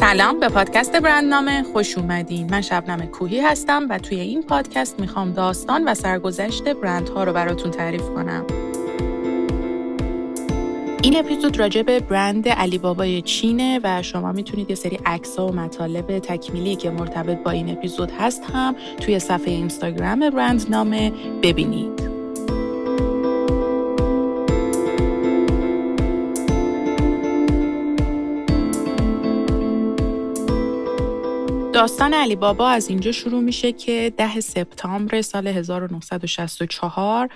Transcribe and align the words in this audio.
سلام 0.00 0.40
به 0.40 0.48
پادکست 0.48 0.96
برندنامه 0.96 1.62
خوش 1.62 1.98
اومدین 1.98 2.50
من 2.50 2.60
شبنم 2.60 3.06
کوهی 3.06 3.40
هستم 3.40 3.86
و 3.90 3.98
توی 3.98 4.20
این 4.20 4.42
پادکست 4.42 5.00
می‌خوام 5.00 5.32
داستان 5.32 5.88
و 5.88 5.94
سرگذشت 5.94 6.68
برندها 6.68 7.24
رو 7.24 7.32
براتون 7.32 7.70
تعریف 7.70 8.02
کنم 8.02 8.44
این 11.02 11.16
اپیزود 11.18 11.58
راجع 11.58 11.82
به 11.82 12.00
برند 12.00 12.48
علی 12.48 12.78
بابای 12.78 13.22
چینه 13.22 13.80
و 13.84 14.02
شما 14.02 14.32
می‌تونید 14.32 14.70
یه 14.70 14.76
سری 14.76 14.98
عکس 15.06 15.38
و 15.38 15.52
مطالب 15.52 16.18
تکمیلی 16.18 16.76
که 16.76 16.90
مرتبط 16.90 17.42
با 17.42 17.50
این 17.50 17.70
اپیزود 17.70 18.10
هست 18.10 18.42
هم 18.52 18.76
توی 19.00 19.18
صفحه 19.18 19.52
اینستاگرام 19.52 20.30
برند 20.30 20.66
نامه 20.70 21.12
ببینید. 21.42 22.15
داستان 31.76 32.14
علی 32.14 32.36
بابا 32.36 32.68
از 32.68 32.88
اینجا 32.88 33.12
شروع 33.12 33.40
میشه 33.40 33.72
که 33.72 34.12
ده 34.16 34.40
سپتامبر 34.40 35.22
سال 35.22 35.46
1964 35.46 37.28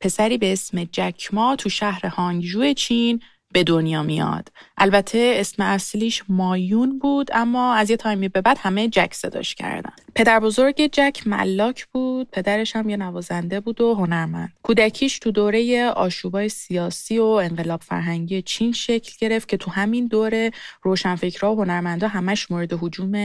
پسری 0.00 0.38
به 0.38 0.52
اسم 0.52 0.84
جکما 0.84 1.56
تو 1.56 1.68
شهر 1.68 2.06
هانگجو 2.06 2.72
چین 2.72 3.22
به 3.52 3.64
دنیا 3.64 4.02
میاد. 4.02 4.48
البته 4.76 5.32
اسم 5.36 5.62
اصلیش 5.62 6.22
مایون 6.28 6.98
بود 6.98 7.30
اما 7.34 7.74
از 7.74 7.90
یه 7.90 7.96
تایمی 7.96 8.28
به 8.28 8.40
بعد 8.40 8.58
همه 8.60 8.88
جک 8.88 9.14
صداش 9.14 9.54
کردن. 9.54 9.92
پدر 10.14 10.40
بزرگ 10.40 10.86
جک 10.92 11.22
ملاک 11.26 11.86
بود 11.86 12.30
پدرش 12.30 12.76
هم 12.76 12.88
یه 12.88 12.96
نوازنده 12.96 13.60
بود 13.60 13.80
و 13.80 13.94
هنرمند. 13.94 14.52
کودکیش 14.62 15.18
تو 15.18 15.30
دوره 15.30 15.86
آشوبای 15.86 16.48
سیاسی 16.48 17.18
و 17.18 17.24
انقلاب 17.24 17.82
فرهنگی 17.82 18.42
چین 18.42 18.72
شکل 18.72 19.12
گرفت 19.20 19.48
که 19.48 19.56
تو 19.56 19.70
همین 19.70 20.06
دوره 20.06 20.50
روشنفکرها 20.82 21.54
و 21.54 21.62
هنرمندا 21.62 22.08
همش 22.08 22.50
مورد 22.50 22.72
هجوم 22.72 23.16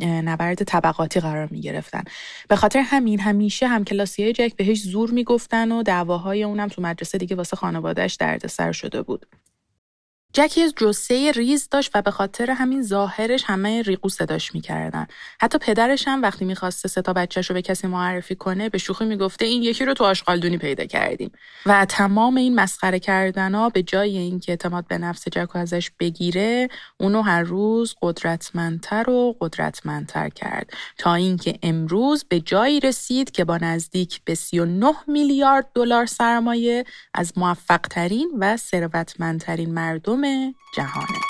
نبرد 0.00 0.64
طبقاتی 0.64 1.20
قرار 1.20 1.48
می 1.50 1.60
گرفتن 1.60 2.02
به 2.48 2.56
خاطر 2.56 2.80
همین 2.80 3.20
همیشه 3.20 3.66
هم 3.66 3.84
کلاسی 3.84 4.32
جک 4.32 4.56
بهش 4.56 4.80
زور 4.82 5.10
می‌گفتن 5.10 5.72
و 5.72 5.82
دعواهای 5.82 6.42
اونم 6.42 6.68
تو 6.68 6.82
مدرسه 6.82 7.18
دیگه 7.18 7.36
واسه 7.36 7.56
خانوادهش 7.56 8.14
دردسر 8.14 8.72
شده 8.72 9.02
بود. 9.02 9.26
جک 10.36 10.58
یه 10.58 10.72
جسه 10.72 11.32
ریز 11.32 11.68
داشت 11.70 11.90
و 11.94 12.02
به 12.02 12.10
خاطر 12.10 12.50
همین 12.50 12.82
ظاهرش 12.82 13.44
همه 13.46 13.82
ریقو 13.82 14.08
صداش 14.08 14.54
می‌کردن. 14.54 15.06
حتی 15.40 15.58
پدرش 15.58 16.08
هم 16.08 16.22
وقتی 16.22 16.44
می‌خواسته 16.44 16.88
سه 16.88 17.02
تا 17.02 17.12
بچهش 17.12 17.50
رو 17.50 17.54
به 17.54 17.62
کسی 17.62 17.86
معرفی 17.86 18.34
کنه 18.34 18.68
به 18.68 18.78
شوخی 18.78 19.04
می‌گفته 19.04 19.44
این 19.44 19.62
یکی 19.62 19.84
رو 19.84 19.94
تو 19.94 20.04
آشغالدونی 20.04 20.58
پیدا 20.58 20.84
کردیم. 20.84 21.32
و 21.66 21.84
تمام 21.84 22.36
این 22.36 22.54
مسخره 22.54 22.98
کردن 22.98 23.54
ها 23.54 23.68
به 23.68 23.82
جای 23.82 24.18
اینکه 24.18 24.52
اعتماد 24.52 24.86
به 24.86 24.98
نفس 24.98 25.28
جک 25.28 25.56
ازش 25.56 25.90
بگیره 26.00 26.68
اونو 27.00 27.22
هر 27.22 27.42
روز 27.42 27.94
قدرتمندتر 28.02 29.10
و 29.10 29.36
قدرتمندتر 29.40 30.28
کرد. 30.28 30.70
تا 30.98 31.14
اینکه 31.14 31.58
امروز 31.62 32.24
به 32.28 32.40
جایی 32.40 32.80
رسید 32.80 33.30
که 33.30 33.44
با 33.44 33.56
نزدیک 33.56 34.20
به 34.24 34.34
39 34.34 34.94
میلیارد 35.06 35.70
دلار 35.74 36.06
سرمایه 36.06 36.84
از 37.14 37.32
موفقترین 37.36 38.30
و 38.38 38.56
ثروتمندترین 38.56 39.74
مردم 39.74 40.25
جهانه. 40.74 41.20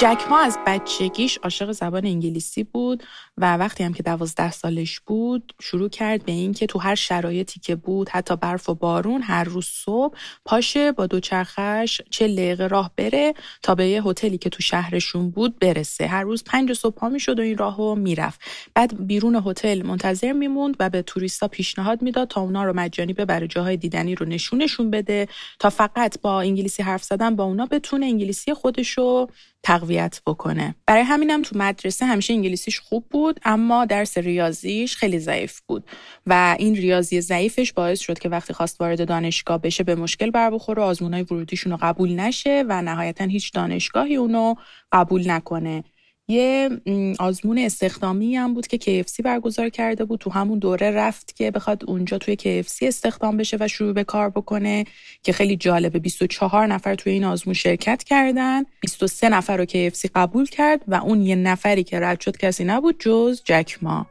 جکما 0.00 0.38
از 0.38 0.58
بچگیش 0.66 1.38
عاشق 1.38 1.72
زبان 1.72 2.06
انگلیسی 2.06 2.64
بود 2.64 3.02
و 3.36 3.56
وقتی 3.56 3.84
هم 3.84 3.92
که 3.92 4.02
دوازده 4.02 4.50
سالش 4.50 5.00
بود 5.00 5.54
شروع 5.60 5.88
کرد 5.88 6.24
به 6.24 6.32
اینکه 6.32 6.66
تو 6.66 6.78
هر 6.78 6.94
شرایطی 6.94 7.60
که 7.60 7.74
بود 7.74 8.08
حتی 8.08 8.36
برف 8.36 8.68
و 8.68 8.74
بارون 8.74 9.22
هر 9.22 9.44
روز 9.44 9.66
صبح 9.66 10.14
پاشه 10.44 10.92
با 10.92 11.06
دوچرخش 11.06 12.00
چه 12.10 12.28
دقیقه 12.28 12.66
راه 12.66 12.90
بره 12.96 13.34
تا 13.62 13.74
به 13.74 13.88
یه 13.88 14.02
هتلی 14.02 14.38
که 14.38 14.50
تو 14.50 14.62
شهرشون 14.62 15.30
بود 15.30 15.58
برسه. 15.58 16.06
هر 16.06 16.22
روز 16.22 16.44
پنج 16.44 16.72
صبح 16.72 16.94
پا 16.94 17.08
می‌شد 17.08 17.38
و 17.38 17.42
این 17.42 17.58
راهو 17.58 17.94
می‌رفت. 17.94 18.40
بعد 18.74 19.06
بیرون 19.06 19.42
هتل 19.46 19.82
منتظر 19.86 20.32
میموند 20.32 20.76
و 20.80 20.90
به 20.90 21.02
توریستا 21.02 21.48
پیشنهاد 21.48 22.02
می‌داد 22.02 22.28
تا 22.28 22.40
اونا 22.40 22.64
رو 22.64 22.72
مجانی 22.72 23.12
ببره 23.12 23.46
جاهای 23.46 23.76
دیدنی 23.76 24.14
رو 24.14 24.26
نشونشون 24.26 24.90
بده 24.90 25.28
تا 25.58 25.70
فقط 25.70 26.20
با 26.20 26.40
انگلیسی 26.40 26.82
حرف 26.82 27.04
زدن 27.04 27.36
با 27.36 27.44
اونا 27.44 27.66
بتونه 27.66 28.06
انگلیسی 28.06 28.54
خودشو 28.54 29.26
تقویت 29.62 30.20
بکنه. 30.26 30.74
برای 30.86 31.02
همینم 31.02 31.42
تو 31.42 31.58
مدرسه 31.58 32.06
همیشه 32.06 32.34
انگلیسیش 32.34 32.80
خوب 32.80 33.04
بود 33.10 33.40
اما 33.44 33.84
درس 33.84 34.18
ریاضیش 34.18 34.96
خیلی 34.96 35.18
ضعیف 35.18 35.60
بود 35.60 35.84
و 36.26 36.56
این 36.58 36.74
ریاضی 36.74 37.20
ضعیفش 37.20 37.72
باعث 37.72 38.00
شد 38.00 38.18
که 38.18 38.28
وقتی 38.28 38.52
خواست 38.52 38.80
وارد 38.80 39.08
دانشگاه 39.08 39.60
بشه 39.60 39.84
به 39.84 39.94
مشکل 39.94 40.30
بر 40.30 40.50
بخوره 40.50 40.82
آزمونای 40.82 41.22
ورودیشون 41.22 41.72
رو 41.72 41.78
قبول 41.82 42.20
نشه 42.20 42.64
و 42.68 42.82
نهایتا 42.82 43.24
هیچ 43.24 43.52
دانشگاهی 43.52 44.16
اونو 44.16 44.54
قبول 44.92 45.30
نکنه. 45.30 45.84
یه 46.28 46.70
آزمون 47.18 47.58
استخدامی 47.58 48.36
هم 48.36 48.54
بود 48.54 48.66
که 48.66 48.78
KFC 48.78 49.22
برگزار 49.24 49.68
کرده 49.68 50.04
بود. 50.04 50.20
تو 50.20 50.30
همون 50.30 50.58
دوره 50.58 50.90
رفت 50.90 51.36
که 51.36 51.50
بخواد 51.50 51.84
اونجا 51.86 52.18
توی 52.18 52.36
KFC 52.36 52.82
استخدام 52.82 53.36
بشه 53.36 53.56
و 53.60 53.68
شروع 53.68 53.92
به 53.92 54.04
کار 54.04 54.30
بکنه 54.30 54.84
که 55.22 55.32
خیلی 55.32 55.56
جالبه. 55.56 55.98
24 55.98 56.66
نفر 56.66 56.94
توی 56.94 57.12
این 57.12 57.24
آزمون 57.24 57.54
شرکت 57.54 58.04
کردن. 58.04 58.62
23 58.80 59.28
نفر 59.28 59.56
رو 59.56 59.64
KFC 59.64 60.08
قبول 60.14 60.46
کرد 60.46 60.80
و 60.88 60.94
اون 60.94 61.22
یه 61.22 61.36
نفری 61.36 61.84
که 61.84 62.00
رد 62.00 62.20
شد 62.20 62.36
کسی 62.36 62.64
نبود 62.64 62.96
جز 62.98 63.42
جکما 63.44 64.06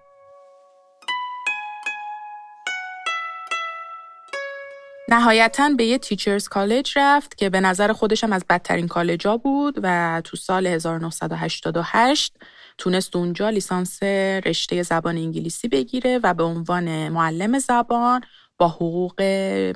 نهایتا 5.10 5.70
به 5.70 5.86
یه 5.86 5.98
تیچرز 5.98 6.48
کالج 6.48 6.94
رفت 6.96 7.38
که 7.38 7.50
به 7.50 7.62
نظر 7.62 7.94
خودشم 7.94 8.34
از 8.34 8.46
بدترین 8.50 8.88
کالجا 8.88 9.38
بود 9.38 9.80
و 9.84 10.22
تو 10.26 10.38
سال 10.38 10.68
1988 10.68 12.38
تونست 12.78 13.16
اونجا 13.16 13.50
لیسانس 13.50 14.04
رشته 14.46 14.84
زبان 14.84 15.18
انگلیسی 15.18 15.68
بگیره 15.68 16.20
و 16.24 16.34
به 16.34 16.44
عنوان 16.44 17.10
معلم 17.10 17.60
زبان 17.60 18.22
با 18.58 18.68
حقوق 18.68 19.22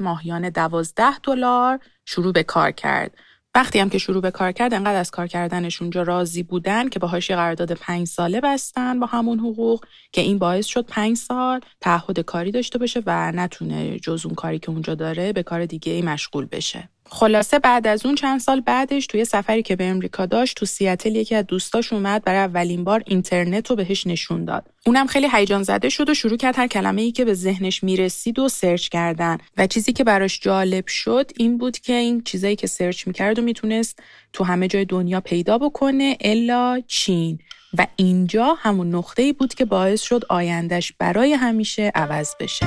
ماهیانه 0.01 0.49
12 0.49 1.19
دلار 1.23 1.79
شروع 2.05 2.33
به 2.33 2.43
کار 2.43 2.71
کرد. 2.71 3.11
وقتی 3.55 3.79
هم 3.79 3.89
که 3.89 3.97
شروع 3.97 4.21
به 4.21 4.31
کار 4.31 4.51
کرد 4.51 4.73
انقدر 4.73 4.99
از 4.99 5.11
کار 5.11 5.27
کردنش 5.27 5.81
اونجا 5.81 6.03
راضی 6.03 6.43
بودن 6.43 6.89
که 6.89 6.99
باهاش 6.99 7.29
یه 7.29 7.35
قرارداد 7.35 7.71
پنج 7.71 8.07
ساله 8.07 8.41
بستن 8.41 8.99
با 8.99 9.05
همون 9.05 9.39
حقوق 9.39 9.85
که 10.11 10.21
این 10.21 10.37
باعث 10.37 10.65
شد 10.65 10.85
پنج 10.85 11.17
سال 11.17 11.61
تعهد 11.81 12.19
کاری 12.19 12.51
داشته 12.51 12.79
باشه 12.79 13.03
و 13.05 13.31
نتونه 13.31 13.99
جز 13.99 14.25
اون 14.25 14.35
کاری 14.35 14.59
که 14.59 14.69
اونجا 14.69 14.95
داره 14.95 15.33
به 15.33 15.43
کار 15.43 15.65
دیگه 15.65 15.91
ای 15.91 16.01
مشغول 16.01 16.45
بشه. 16.45 16.89
خلاصه 17.13 17.59
بعد 17.59 17.87
از 17.87 18.05
اون 18.05 18.15
چند 18.15 18.39
سال 18.39 18.61
بعدش 18.61 19.07
توی 19.07 19.25
سفری 19.25 19.63
که 19.63 19.75
به 19.75 19.85
امریکا 19.85 20.25
داشت 20.25 20.57
تو 20.57 20.65
سیاتل 20.65 21.15
یکی 21.15 21.35
از 21.35 21.45
دوستاش 21.45 21.93
اومد 21.93 22.23
برای 22.23 22.39
اولین 22.39 22.83
بار 22.83 23.03
اینترنت 23.05 23.69
رو 23.69 23.75
بهش 23.75 24.07
نشون 24.07 24.45
داد. 24.45 24.65
اونم 24.85 25.07
خیلی 25.07 25.27
هیجان 25.31 25.63
زده 25.63 25.89
شد 25.89 26.09
و 26.09 26.13
شروع 26.13 26.37
کرد 26.37 26.57
هر 26.57 26.67
کلمه 26.67 27.01
ای 27.01 27.11
که 27.11 27.25
به 27.25 27.33
ذهنش 27.33 27.83
می‌رسید 27.83 28.39
و 28.39 28.49
سرچ 28.49 28.87
کردن. 28.87 29.37
و 29.57 29.67
چیزی 29.67 29.93
که 29.93 30.03
براش 30.03 30.39
جالب 30.39 30.87
شد 30.87 31.31
این 31.37 31.57
بود 31.57 31.77
که 31.77 31.93
این 31.93 32.23
چیزایی 32.23 32.55
که 32.55 32.67
سرچ 32.67 33.07
می‌کرد 33.07 33.39
و 33.39 33.41
می‌تونست 33.41 33.99
تو 34.33 34.43
همه 34.43 34.67
جای 34.67 34.85
دنیا 34.85 35.21
پیدا 35.21 35.57
بکنه 35.57 36.17
الا 36.21 36.81
چین. 36.87 37.39
و 37.77 37.87
اینجا 37.95 38.55
همون 38.59 38.95
نقطه 38.95 39.23
ای 39.23 39.33
بود 39.33 39.53
که 39.53 39.65
باعث 39.65 40.01
شد 40.01 40.25
آیندهش 40.29 40.93
برای 40.99 41.33
همیشه 41.33 41.91
عوض 41.95 42.35
بشه. 42.39 42.65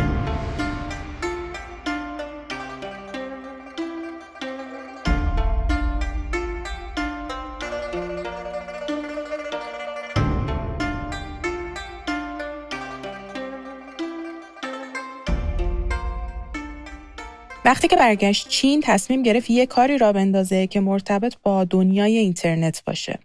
وقتی 17.64 17.88
که 17.88 17.97
برگشت 17.97 18.49
چین 18.49 18.81
تصمیم 18.84 19.22
گرفت 19.22 19.50
یه 19.50 19.66
کاری 19.66 19.99
را 19.99 20.12
بندازه 20.12 20.66
که 20.66 20.81
مرتبط 20.81 21.34
با 21.43 21.64
دنیای 21.64 22.19
اینترنت 22.19 22.84
باشه. 22.84 23.19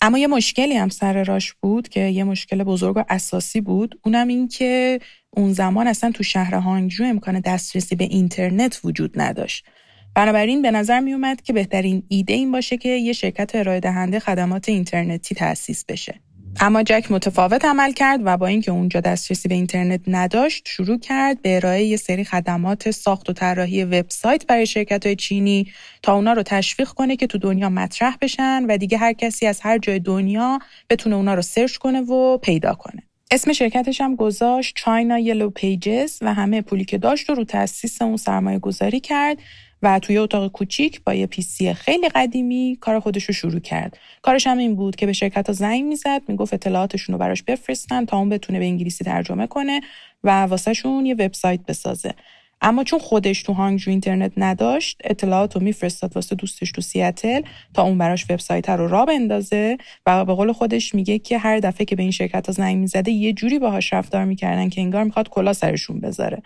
اما 0.00 0.18
یه 0.18 0.26
مشکلی 0.26 0.74
هم 0.74 0.88
سر 0.88 1.24
راش 1.24 1.52
بود 1.52 1.88
که 1.88 2.00
یه 2.00 2.24
مشکل 2.24 2.64
بزرگ 2.64 2.96
و 2.96 3.04
اساسی 3.08 3.60
بود 3.60 4.00
اونم 4.04 4.28
این 4.28 4.48
که 4.48 5.00
اون 5.30 5.52
زمان 5.52 5.86
اصلا 5.86 6.10
تو 6.10 6.22
شهر 6.22 6.54
هانگجو 6.54 7.04
امکان 7.04 7.40
دسترسی 7.40 7.96
به 7.96 8.04
اینترنت 8.04 8.80
وجود 8.84 9.20
نداشت. 9.20 9.66
بنابراین 10.14 10.62
به 10.62 10.70
نظر 10.70 11.00
می 11.00 11.12
اومد 11.12 11.42
که 11.42 11.52
بهترین 11.52 12.02
ایده 12.08 12.32
این 12.32 12.52
باشه 12.52 12.76
که 12.76 12.88
یه 12.88 13.12
شرکت 13.12 13.54
ارائه 13.54 13.80
دهنده 13.80 14.20
خدمات 14.20 14.68
اینترنتی 14.68 15.34
تأسیس 15.34 15.84
بشه. 15.84 16.20
اما 16.60 16.82
جک 16.82 17.06
متفاوت 17.10 17.64
عمل 17.64 17.92
کرد 17.92 18.20
و 18.24 18.36
با 18.36 18.46
اینکه 18.46 18.70
اونجا 18.70 19.00
دسترسی 19.00 19.48
به 19.48 19.54
اینترنت 19.54 20.00
نداشت 20.06 20.68
شروع 20.68 20.98
کرد 20.98 21.42
به 21.42 21.56
ارائه 21.56 21.84
یه 21.84 21.96
سری 21.96 22.24
خدمات 22.24 22.90
ساخت 22.90 23.30
و 23.30 23.32
طراحی 23.32 23.84
وبسایت 23.84 24.46
برای 24.46 24.66
شرکت 24.66 25.06
های 25.06 25.16
چینی 25.16 25.72
تا 26.02 26.14
اونا 26.14 26.32
رو 26.32 26.42
تشویق 26.42 26.88
کنه 26.88 27.16
که 27.16 27.26
تو 27.26 27.38
دنیا 27.38 27.68
مطرح 27.68 28.16
بشن 28.20 28.64
و 28.68 28.76
دیگه 28.76 28.98
هر 28.98 29.12
کسی 29.12 29.46
از 29.46 29.60
هر 29.60 29.78
جای 29.78 29.98
دنیا 29.98 30.58
بتونه 30.90 31.16
اونا 31.16 31.34
رو 31.34 31.42
search 31.42 31.76
کنه 31.76 32.00
و 32.00 32.38
پیدا 32.38 32.74
کنه. 32.74 33.02
اسم 33.30 33.52
شرکتش 33.52 34.00
هم 34.00 34.16
گذاشت 34.16 34.74
China 34.76 35.18
Yellow 35.18 35.50
Pages 35.50 36.18
و 36.20 36.34
همه 36.34 36.62
پولی 36.62 36.84
که 36.84 36.98
داشت 36.98 37.28
رو 37.28 37.34
رو 37.34 37.44
تاسیس 37.44 38.02
اون 38.02 38.16
سرمایه 38.16 38.58
گذاری 38.58 39.00
کرد 39.00 39.38
و 39.84 39.98
توی 39.98 40.18
اتاق 40.18 40.52
کوچیک 40.52 41.00
با 41.04 41.14
یه 41.14 41.26
PC 41.26 41.74
خیلی 41.74 42.08
قدیمی 42.08 42.78
کار 42.80 43.00
خودش 43.00 43.24
رو 43.24 43.34
شروع 43.34 43.60
کرد. 43.60 43.98
کارش 44.22 44.46
هم 44.46 44.58
این 44.58 44.76
بود 44.76 44.96
که 44.96 45.06
به 45.06 45.12
شرکت 45.12 45.46
ها 45.46 45.52
زنگ 45.52 45.84
می‌زد 45.84 46.22
می‌گفت 46.28 46.54
اطلاعاتشون 46.54 47.12
رو 47.12 47.18
براش 47.18 47.42
بفرستن 47.42 48.04
تا 48.04 48.18
اون 48.18 48.28
بتونه 48.28 48.58
به 48.58 48.64
انگلیسی 48.64 49.04
ترجمه 49.04 49.46
کنه 49.46 49.80
و 50.24 50.30
واسهشون 50.42 51.06
یه 51.06 51.14
وبسایت 51.14 51.60
بسازه. 51.68 52.14
اما 52.64 52.84
چون 52.84 52.98
خودش 52.98 53.42
تو 53.42 53.52
هانگجو 53.52 53.90
اینترنت 53.90 54.32
نداشت 54.36 55.00
اطلاعات 55.04 55.54
رو 55.56 55.62
میفرستاد 55.62 56.12
واسه 56.14 56.34
دوستش 56.34 56.72
تو 56.72 56.80
سیاتل 56.80 57.42
تا 57.74 57.82
اون 57.82 57.98
براش 57.98 58.24
وبسایت 58.30 58.68
رو 58.68 58.88
را 58.88 59.04
بندازه 59.04 59.76
و 60.06 60.24
به 60.24 60.34
قول 60.34 60.52
خودش 60.52 60.94
میگه 60.94 61.18
که 61.18 61.38
هر 61.38 61.58
دفعه 61.58 61.84
که 61.84 61.96
به 61.96 62.02
این 62.02 62.10
شرکت 62.10 62.46
ها 62.46 62.52
زنگ 62.52 62.76
می‌زده 62.76 63.10
یه 63.10 63.32
جوری 63.32 63.58
باهاش 63.58 63.92
رفتار 63.92 64.24
می‌کردن 64.24 64.68
که 64.68 64.80
انگار 64.80 65.04
می‌خواد 65.04 65.28
کلا 65.28 65.52
سرشون 65.52 66.00
بذاره. 66.00 66.42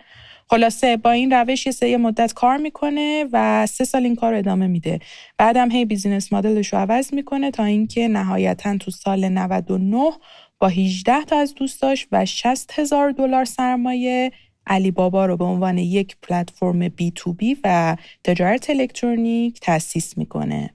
خلاصه 0.49 0.97
با 0.97 1.11
این 1.11 1.33
روش 1.33 1.65
یه 1.65 1.71
سری 1.71 1.97
مدت 1.97 2.33
کار 2.33 2.57
می‌کنه 2.57 3.25
و 3.31 3.65
سه 3.65 3.83
سال 3.83 4.03
این 4.03 4.15
کار 4.15 4.33
ادامه 4.33 4.67
میده. 4.67 4.99
بعدم 5.37 5.71
هی 5.71 5.85
بیزینس 5.85 6.33
مدلش 6.33 6.73
رو 6.73 6.79
عوض 6.79 7.13
می‌کنه 7.13 7.51
تا 7.51 7.63
اینکه 7.63 8.07
نهایتا 8.07 8.77
تو 8.77 8.91
سال 8.91 9.29
99 9.29 10.11
با 10.59 10.67
18 10.67 11.25
تا 11.25 11.39
از 11.39 11.55
دوستاش 11.55 12.07
و 12.11 12.25
60 12.25 12.79
هزار 12.79 13.11
دلار 13.11 13.45
سرمایه 13.45 14.31
علی 14.69 14.91
بابا 14.91 15.25
رو 15.25 15.37
به 15.37 15.43
عنوان 15.45 15.77
یک 15.77 16.15
پلتفرم 16.21 16.87
B2B 16.87 17.57
و 17.63 17.97
تجارت 18.23 18.69
الکترونیک 18.69 19.59
تأسیس 19.59 20.17
می‌کنه. 20.17 20.69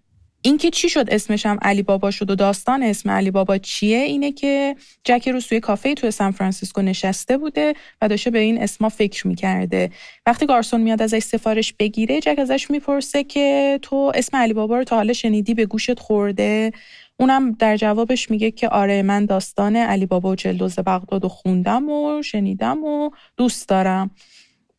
اینکه 0.47 0.71
چی 0.71 0.89
شد 0.89 1.05
اسمش 1.09 1.47
هم 1.47 1.59
علی 1.63 1.83
بابا 1.83 2.11
شد 2.11 2.31
و 2.31 2.35
داستان 2.35 2.83
اسم 2.83 3.11
علی 3.11 3.31
بابا 3.31 3.59
چیه؟ 3.59 3.99
اینه 3.99 4.33
که 4.33 4.77
جک 5.05 5.29
روز 5.29 5.47
توی 5.47 5.61
کافه 5.61 5.95
توی 5.95 6.11
سان 6.11 6.31
فرانسیسکو 6.31 6.83
نشسته 6.83 7.39
بوده 7.39 7.75
و 8.03 8.09
داشته 8.09 8.31
به 8.31 8.39
این 8.39 8.63
اسما 8.63 8.89
فکر 8.89 9.27
می‌کرده. 9.27 9.91
وقتی 10.27 10.47
گارسون 10.47 10.81
میاد 10.81 11.03
ازش 11.03 11.19
سفارش 11.19 11.73
بگیره 11.73 12.21
جک 12.21 12.39
ازش 12.39 12.71
می‌پرسه 12.71 13.25
که 13.25 13.79
تو 13.83 14.13
اسم 14.15 14.37
علی 14.37 14.53
بابا 14.53 14.79
رو 14.79 14.85
تا 14.85 14.97
حالا 14.97 15.13
شنیدی؟ 15.13 15.55
به 15.55 15.67
گوشت 15.67 15.99
خورده. 15.99 16.73
اونم 17.21 17.53
در 17.53 17.77
جوابش 17.77 18.31
میگه 18.31 18.51
که 18.51 18.69
آره 18.69 19.03
من 19.03 19.27
داستان 19.27 19.77
علی 19.77 20.07
بابا 20.07 20.31
و 20.31 20.35
چهل 20.35 20.60
دزد 20.60 20.79
بغداد 20.79 21.25
و 21.25 21.29
خوندم 21.29 21.89
و 21.89 22.23
شنیدم 22.23 22.85
و 22.85 23.11
دوست 23.37 23.69
دارم. 23.69 24.11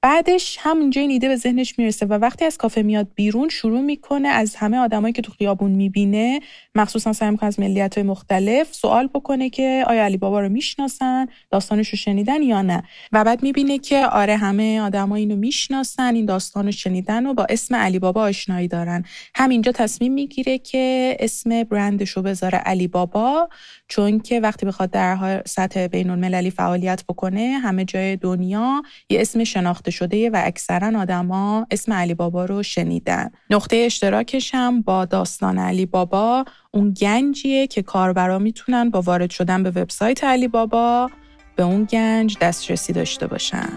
بعدش 0.06 0.57
همونجا 0.60 1.02
این 1.02 1.12
ایده 1.12 1.28
به 1.28 1.36
ذهنش 1.36 1.80
می‌رسه 1.80 2.06
و 2.06 2.13
وقتی 2.13 2.46
از 2.46 2.57
کافه 2.57 2.81
میاد 2.81 3.07
بیرون 3.16 3.50
شروع 3.50 3.81
می‌کنه 3.81 4.28
از 4.28 4.56
همه 4.56 4.78
آدمایی 4.78 5.13
که 5.13 5.22
تو 5.22 5.31
خیابون 5.31 5.72
می‌بینه 5.72 6.40
مخصوصا 6.75 7.13
سعی 7.13 7.30
می‌کنه 7.31 7.48
از 7.48 7.60
ملیت 7.60 7.96
های 7.98 8.04
مختلف 8.04 8.74
سوال 8.74 9.07
بکنه 9.07 9.50
که 9.50 9.84
آیا 9.88 10.04
علی 10.04 10.18
بابا 10.18 10.40
رو 10.40 10.50
می‌شناسن 10.50 11.28
داستانش 11.52 11.90
رو 11.90 11.98
شنیدن 11.98 12.42
یا 12.42 12.62
نه. 12.62 12.84
و 13.12 13.24
بعد 13.24 13.44
می‌بینه 13.44 13.78
که 13.78 14.06
آره 14.06 14.38
همه 14.38 14.81
آدما 14.81 15.16
اینو 15.16 15.36
می‌شناسن 15.36 16.16
این 16.16 16.25
داستان 16.25 16.72
شنیدن 16.72 17.25
و 17.25 17.34
با 17.34 17.46
اسم 17.50 17.75
علی 17.75 18.00
بابا 18.00 18.22
آشنایی 18.22 18.68
دارن. 18.68 19.06
همینجا 19.36 19.72
تصمیم 19.72 20.13
می‌گیره 20.13 20.58
که 20.58 21.18
اسم 21.19 21.63
برندش 21.63 22.10
رو 22.10 22.22
بذاره 22.22 22.58
علی 22.58 22.88
بابا 22.88 23.50
چون 23.88 24.19
که 24.19 24.40
وقتی 24.40 24.66
بخواد 24.66 24.92
در 24.92 25.44
سطح 25.46 25.88
بین 25.88 26.10
المللی 26.10 26.51
فعالیت 26.51 27.04
بکنه 27.10 27.60
همه 27.63 27.86
جای 27.86 28.16
دنیا 28.16 28.81
یه 29.10 29.22
اسم 29.22 29.44
شناخته 29.44 29.94
شده 29.95 30.30
و 30.30 30.42
اکثرا 30.45 31.00
آدما 31.00 31.68
اسم 31.71 31.94
علی 31.94 32.13
بابا 32.13 32.45
رو 32.45 32.63
شنیدن. 32.63 33.31
نقطه 33.50 33.75
اشتراکش 33.75 34.56
هم 34.56 34.81
با 34.81 35.06
داستان 35.06 35.59
علی 35.59 35.86
بابا. 35.86 36.45
اون 36.71 36.94
گنجیه 36.94 37.68
که 37.68 37.81
کاربرا 37.81 38.39
می‌تونن 38.39 38.89
با 38.89 39.01
وارد 39.01 39.30
شدن 39.30 39.63
به 39.63 39.69
وبسایت 39.69 40.24
علی 40.24 40.47
بابا 40.47 41.09
به 41.56 41.63
اون 41.63 41.83
گنج 41.83 42.38
دسترسی 42.42 42.94
داشته 42.94 43.27
باشن. 43.27 43.69